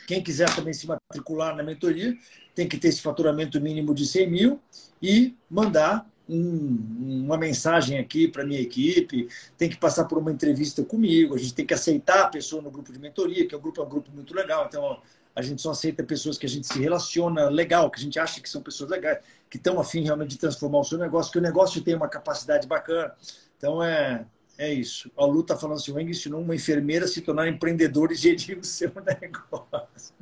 Quem 0.06 0.22
quiser 0.22 0.54
também 0.54 0.72
se 0.72 0.86
matricular 0.86 1.54
na 1.56 1.62
mentoria, 1.62 2.16
tem 2.54 2.68
que 2.68 2.78
ter 2.78 2.88
esse 2.88 3.02
faturamento 3.02 3.60
mínimo 3.60 3.94
de 3.94 4.06
100 4.06 4.30
mil 4.30 4.60
e 5.02 5.36
mandar 5.50 6.08
um, 6.28 7.24
uma 7.24 7.38
mensagem 7.38 7.98
aqui 7.98 8.28
para 8.28 8.44
minha 8.44 8.60
equipe, 8.60 9.28
tem 9.56 9.68
que 9.68 9.76
passar 9.76 10.04
por 10.04 10.18
uma 10.18 10.30
entrevista 10.30 10.84
comigo, 10.84 11.34
a 11.34 11.38
gente 11.38 11.54
tem 11.54 11.66
que 11.66 11.74
aceitar 11.74 12.22
a 12.24 12.28
pessoa 12.28 12.60
no 12.60 12.70
grupo 12.70 12.92
de 12.92 12.98
mentoria, 12.98 13.46
que 13.46 13.54
é 13.54 13.58
um 13.58 13.60
grupo, 13.60 13.80
é 13.80 13.84
um 13.84 13.88
grupo 13.88 14.10
muito 14.12 14.34
legal. 14.34 14.66
Então, 14.66 15.00
a 15.38 15.42
gente 15.42 15.62
só 15.62 15.70
aceita 15.70 16.02
pessoas 16.02 16.36
que 16.36 16.46
a 16.46 16.48
gente 16.48 16.66
se 16.66 16.80
relaciona 16.80 17.48
legal, 17.48 17.88
que 17.92 18.00
a 18.00 18.02
gente 18.02 18.18
acha 18.18 18.40
que 18.40 18.50
são 18.50 18.60
pessoas 18.60 18.90
legais, 18.90 19.20
que 19.48 19.56
estão 19.56 19.78
afim 19.78 20.02
realmente 20.02 20.30
de 20.30 20.38
transformar 20.38 20.80
o 20.80 20.84
seu 20.84 20.98
negócio, 20.98 21.30
que 21.30 21.38
o 21.38 21.40
negócio 21.40 21.80
tem 21.80 21.94
uma 21.94 22.08
capacidade 22.08 22.66
bacana. 22.66 23.14
Então, 23.56 23.80
é, 23.80 24.26
é 24.58 24.74
isso. 24.74 25.08
A 25.16 25.24
Lu 25.24 25.42
está 25.42 25.56
falando 25.56 25.76
assim: 25.76 25.92
o 25.92 25.94
Weng 25.94 26.10
ensinou 26.10 26.40
uma 26.40 26.56
enfermeira 26.56 27.04
a 27.04 27.08
se 27.08 27.20
tornar 27.20 27.46
empreendedora 27.46 28.12
e 28.12 28.16
gerir 28.16 28.58
o 28.58 28.64
seu 28.64 28.90
negócio. 29.22 30.12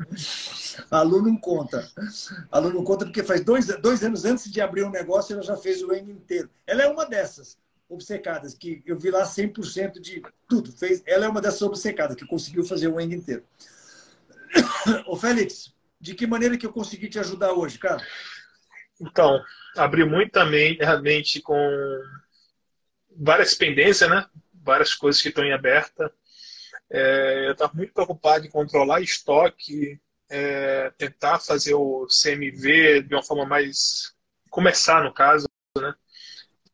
A 0.91 1.01
Lu 1.01 1.23
não 1.23 1.35
conta. 1.39 1.91
A 2.53 2.59
Lu 2.59 2.75
não 2.75 2.85
conta 2.85 3.07
porque 3.07 3.23
faz 3.23 3.43
dois, 3.43 3.69
dois 3.81 4.05
anos 4.05 4.27
antes 4.27 4.53
de 4.53 4.61
abrir 4.61 4.85
um 4.85 4.91
negócio, 4.91 5.33
ela 5.33 5.43
já 5.43 5.57
fez 5.57 5.83
o 5.83 5.89
Weng 5.89 6.11
inteiro. 6.11 6.51
Ela 6.67 6.83
é 6.83 6.89
uma 6.89 7.07
dessas 7.07 7.57
obcecadas, 7.89 8.53
que 8.53 8.83
eu 8.85 8.99
vi 8.99 9.11
lá 9.11 9.23
100% 9.23 9.99
de 9.99 10.23
tudo. 10.47 10.71
Fez, 10.73 11.03
ela 11.07 11.25
é 11.25 11.29
uma 11.29 11.41
dessas 11.41 11.63
obcecadas 11.63 12.17
que 12.17 12.27
conseguiu 12.27 12.67
fazer 12.67 12.89
o 12.89 12.97
Weng 12.97 13.15
inteiro. 13.15 13.43
Ô, 15.07 15.17
Félix, 15.17 15.75
de 16.01 16.15
que 16.15 16.27
maneira 16.27 16.57
que 16.57 16.67
eu 16.67 16.73
consegui 16.73 17.09
te 17.09 17.19
ajudar 17.19 17.53
hoje, 17.53 17.79
cara? 17.79 18.05
Então, 19.01 19.43
abri 19.77 20.05
muita 20.05 20.45
mente 20.45 21.41
com 21.43 21.57
várias 23.17 23.55
pendências, 23.55 24.09
né? 24.09 24.27
Várias 24.55 24.95
coisas 24.95 25.21
que 25.21 25.29
estão 25.29 25.45
em 25.45 25.53
aberta. 25.53 26.13
É, 26.91 27.47
eu 27.49 27.53
estava 27.53 27.73
muito 27.75 27.93
preocupado 27.93 28.47
em 28.47 28.51
controlar 28.51 29.01
estoque, 29.01 30.01
é, 30.29 30.91
tentar 30.97 31.41
fazer 31.41 31.75
o 31.75 32.07
CMV 32.07 33.03
de 33.03 33.15
uma 33.15 33.23
forma 33.23 33.45
mais. 33.45 34.15
começar, 34.51 35.03
no 35.03 35.13
caso, 35.13 35.47
né? 35.77 35.95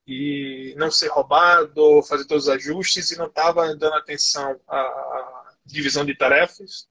E 0.06 0.74
não 0.76 0.90
ser 0.90 1.08
roubado, 1.08 2.02
fazer 2.02 2.26
todos 2.26 2.44
os 2.44 2.50
ajustes, 2.50 3.10
e 3.10 3.18
não 3.18 3.26
estava 3.26 3.74
dando 3.76 3.94
atenção 3.94 4.60
à 4.68 5.54
divisão 5.64 6.04
de 6.04 6.14
tarefas, 6.16 6.88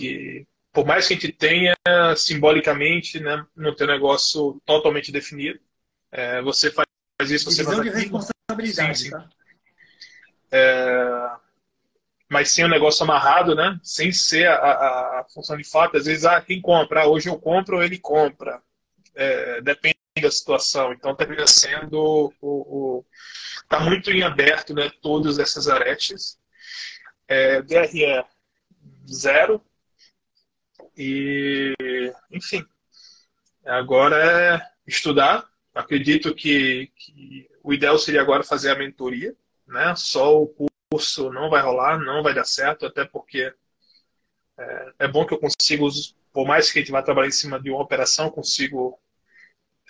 que 0.00 0.46
por 0.72 0.86
mais 0.86 1.06
que 1.06 1.14
a 1.14 1.16
gente 1.16 1.32
tenha 1.32 1.74
simbolicamente, 2.16 3.18
né, 3.20 3.44
não 3.56 3.74
ter 3.74 3.84
um 3.84 3.92
negócio 3.92 4.60
totalmente 4.64 5.10
definido, 5.10 5.58
é, 6.12 6.40
você 6.42 6.70
faz 6.70 6.86
isso, 7.28 7.50
você 7.50 7.62
Divisão 7.64 7.82
de 7.82 7.90
responsabilidade, 7.90 8.98
sim, 8.98 9.04
sim. 9.04 9.10
Tá? 9.10 9.28
É, 10.52 11.30
mas 12.28 12.52
sem 12.52 12.64
o 12.64 12.68
negócio 12.68 13.02
amarrado, 13.02 13.54
né? 13.54 13.78
Sem 13.82 14.12
ser 14.12 14.46
a, 14.46 14.54
a, 14.54 15.20
a, 15.20 15.26
função 15.34 15.56
de 15.56 15.64
fato. 15.64 15.96
Às 15.96 16.06
vezes, 16.06 16.24
ah, 16.24 16.40
quem 16.40 16.60
compra? 16.60 17.02
Ah, 17.02 17.08
hoje 17.08 17.28
eu 17.28 17.36
compro 17.36 17.76
ou 17.76 17.82
ele 17.82 17.98
compra. 17.98 18.62
É, 19.16 19.60
depende 19.60 19.96
da 20.22 20.30
situação. 20.30 20.92
Então, 20.92 21.14
termina 21.14 21.46
sendo 21.46 22.32
o, 22.40 23.04
está 23.62 23.80
muito 23.80 24.12
em 24.12 24.22
aberto, 24.22 24.72
né? 24.72 24.90
Todas 25.02 25.40
essas 25.40 25.68
aretes. 25.68 26.38
É, 27.26 27.62
DRE 27.62 28.24
zero. 29.12 29.60
E, 31.02 31.74
enfim, 32.30 32.62
agora 33.64 34.16
é 34.22 34.60
estudar. 34.86 35.48
Acredito 35.74 36.34
que, 36.34 36.92
que 36.94 37.48
o 37.62 37.72
ideal 37.72 37.98
seria 37.98 38.20
agora 38.20 38.44
fazer 38.44 38.70
a 38.70 38.78
mentoria, 38.78 39.34
né? 39.66 39.94
Só 39.96 40.42
o 40.42 40.54
curso 40.90 41.32
não 41.32 41.48
vai 41.48 41.62
rolar, 41.62 41.98
não 41.98 42.22
vai 42.22 42.34
dar 42.34 42.44
certo, 42.44 42.84
até 42.84 43.06
porque 43.06 43.50
é, 44.58 44.92
é 44.98 45.08
bom 45.08 45.24
que 45.24 45.32
eu 45.32 45.38
consiga, 45.38 45.84
por 46.34 46.46
mais 46.46 46.70
que 46.70 46.80
a 46.80 46.82
gente 46.82 46.92
vá 46.92 47.02
trabalhar 47.02 47.28
em 47.28 47.32
cima 47.32 47.58
de 47.58 47.70
uma 47.70 47.80
operação, 47.80 48.30
consigo 48.30 49.00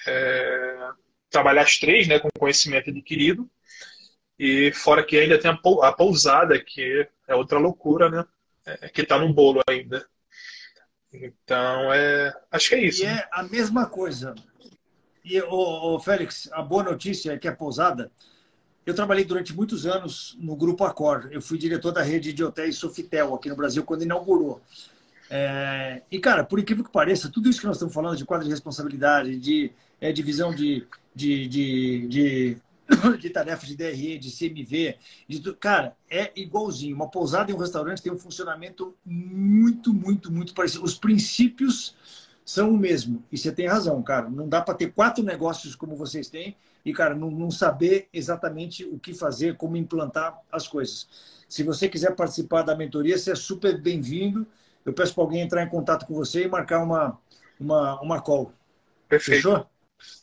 é, 0.06 0.90
trabalhar 1.28 1.62
as 1.62 1.76
três, 1.76 2.06
né, 2.06 2.20
com 2.20 2.28
conhecimento 2.38 2.90
adquirido. 2.90 3.50
E 4.38 4.70
fora 4.70 5.04
que 5.04 5.18
ainda 5.18 5.40
tem 5.40 5.50
a 5.50 5.92
pousada, 5.92 6.62
que 6.62 7.08
é 7.26 7.34
outra 7.34 7.58
loucura, 7.58 8.08
né? 8.08 8.24
É, 8.64 8.88
que 8.88 9.00
está 9.00 9.18
no 9.18 9.34
bolo 9.34 9.60
ainda. 9.68 10.08
Então, 11.12 11.92
é, 11.92 12.32
acho 12.50 12.68
que 12.68 12.74
é 12.74 12.84
isso. 12.84 13.02
E 13.02 13.06
né? 13.06 13.18
é 13.18 13.28
a 13.32 13.42
mesma 13.42 13.86
coisa. 13.86 14.34
E, 15.24 15.40
o, 15.42 15.98
Félix, 15.98 16.48
a 16.52 16.62
boa 16.62 16.82
notícia 16.82 17.32
é 17.32 17.38
que 17.38 17.48
a 17.48 17.54
pousada. 17.54 18.10
Eu 18.86 18.94
trabalhei 18.94 19.24
durante 19.24 19.54
muitos 19.54 19.86
anos 19.86 20.36
no 20.40 20.56
Grupo 20.56 20.84
Accor. 20.84 21.28
Eu 21.30 21.42
fui 21.42 21.58
diretor 21.58 21.92
da 21.92 22.02
rede 22.02 22.32
de 22.32 22.42
hotéis 22.42 22.76
Sofitel 22.76 23.34
aqui 23.34 23.48
no 23.48 23.56
Brasil 23.56 23.84
quando 23.84 24.02
inaugurou. 24.02 24.60
É, 25.28 26.02
e, 26.10 26.18
cara, 26.18 26.42
por 26.42 26.58
incrível 26.58 26.84
que 26.84 26.90
pareça, 26.90 27.30
tudo 27.30 27.48
isso 27.48 27.60
que 27.60 27.66
nós 27.66 27.76
estamos 27.76 27.94
falando 27.94 28.16
de 28.16 28.24
quadro 28.24 28.44
de 28.44 28.50
responsabilidade, 28.50 29.38
de 29.38 29.70
é, 30.00 30.10
divisão 30.10 30.52
de, 30.52 30.84
de, 31.14 31.46
de, 31.46 32.08
de, 32.08 32.56
de 33.18 33.30
tarefas 33.30 33.68
de 33.68 33.76
DRE, 33.76 34.18
de 34.18 34.30
CMV, 34.30 34.96
de, 35.28 35.52
cara, 35.54 35.96
é 36.10 36.30
igualzinho. 36.36 36.96
Uma 36.96 37.10
pousada 37.10 37.50
e 37.50 37.54
um 37.54 37.58
restaurante 37.58 38.02
tem 38.02 38.12
um 38.12 38.18
funcionamento 38.18 38.94
muito, 39.04 39.92
muito, 39.92 40.32
muito 40.32 40.54
parecido. 40.54 40.84
Os 40.84 40.94
princípios 40.94 41.94
são 42.44 42.70
o 42.70 42.78
mesmo. 42.78 43.24
E 43.30 43.38
você 43.38 43.52
tem 43.52 43.66
razão, 43.66 44.02
cara. 44.02 44.28
Não 44.28 44.48
dá 44.48 44.60
para 44.60 44.74
ter 44.74 44.92
quatro 44.92 45.22
negócios 45.22 45.74
como 45.74 45.94
vocês 45.94 46.28
têm 46.28 46.56
e, 46.84 46.92
cara, 46.92 47.14
não, 47.14 47.30
não, 47.30 47.50
saber 47.50 48.08
exatamente 48.12 48.84
o 48.84 48.98
que 48.98 49.14
fazer, 49.14 49.56
como 49.56 49.76
implantar 49.76 50.38
as 50.50 50.66
coisas. 50.66 51.06
Se 51.48 51.62
você 51.62 51.88
quiser 51.88 52.14
participar 52.16 52.62
da 52.62 52.76
mentoria, 52.76 53.16
você 53.16 53.32
é 53.32 53.34
super 53.34 53.80
bem-vindo. 53.80 54.46
Eu 54.84 54.92
peço 54.92 55.14
para 55.14 55.24
alguém 55.24 55.42
entrar 55.42 55.62
em 55.62 55.68
contato 55.68 56.06
com 56.06 56.14
você 56.14 56.44
e 56.44 56.48
marcar 56.48 56.82
uma, 56.82 57.18
uma, 57.58 58.00
uma 58.00 58.20
call. 58.20 58.52
Perfeito. 59.08 59.42
Fechou? 59.42 59.66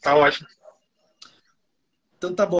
Tá 0.01 0.15
ótimo. 0.15 0.47
Então 2.17 2.33
tá 2.33 2.45
bom. 2.45 2.57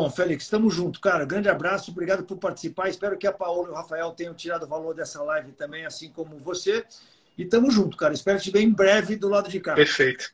Bom, 0.00 0.10
Félix, 0.10 0.44
estamos 0.44 0.74
juntos, 0.74 1.00
cara. 1.00 1.24
Grande 1.24 1.48
abraço, 1.48 1.90
obrigado 1.90 2.22
por 2.22 2.38
participar. 2.38 2.88
Espero 2.88 3.18
que 3.18 3.26
a 3.26 3.32
Paola 3.32 3.68
e 3.68 3.70
o 3.72 3.74
Rafael 3.74 4.12
tenham 4.12 4.32
tirado 4.32 4.66
valor 4.66 4.94
dessa 4.94 5.20
live 5.22 5.52
também, 5.52 5.84
assim 5.84 6.10
como 6.10 6.38
você. 6.38 6.84
E 7.36 7.44
tamo 7.44 7.70
junto, 7.70 7.96
cara. 7.96 8.14
Espero 8.14 8.38
te 8.38 8.50
ver 8.50 8.60
em 8.60 8.72
breve 8.72 9.16
do 9.16 9.28
lado 9.28 9.48
de 9.48 9.58
cá. 9.58 9.74
Perfeito. 9.74 10.30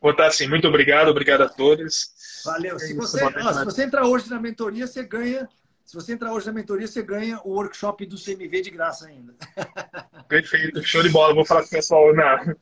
Vou 0.00 0.12
estar 0.12 0.26
assim. 0.26 0.48
Muito 0.48 0.66
obrigado, 0.66 1.08
obrigado 1.08 1.42
a 1.42 1.48
todos. 1.48 2.10
Valeu. 2.44 2.78
Se 2.78 2.94
você, 2.94 3.22
ó, 3.22 3.52
se 3.52 3.64
você 3.64 3.84
entrar 3.84 4.06
hoje 4.06 4.28
na 4.28 4.40
mentoria, 4.40 4.86
você 4.86 5.04
ganha. 5.04 5.48
Se 5.84 5.94
você 5.94 6.12
entrar 6.12 6.32
hoje 6.32 6.46
na 6.46 6.52
mentoria, 6.52 6.86
você 6.86 7.02
ganha 7.02 7.38
o 7.44 7.50
workshop 7.50 8.06
do 8.06 8.16
CMV 8.16 8.62
de 8.62 8.70
graça 8.70 9.06
ainda. 9.06 9.34
Perfeito. 10.28 10.82
Show 10.82 11.02
de 11.02 11.10
bola. 11.10 11.34
Vou 11.34 11.44
falar 11.44 11.60
com 11.62 11.68
o 11.68 11.70
pessoal 11.70 12.14
na, 12.14 12.56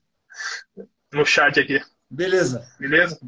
no 1.13 1.25
chat 1.25 1.59
aqui. 1.59 1.81
Beleza. 2.11 2.67
Beleza? 2.79 3.19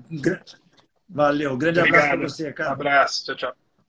Valeu. 1.12 1.56
Grande 1.56 1.78
Obrigado. 1.80 2.04
abraço 2.04 2.18
para 2.18 2.28
você, 2.28 2.52
cara. 2.52 2.70
Um 2.70 2.72
abraço. 2.72 3.24
Tchau, 3.26 3.36
tchau. 3.36 3.61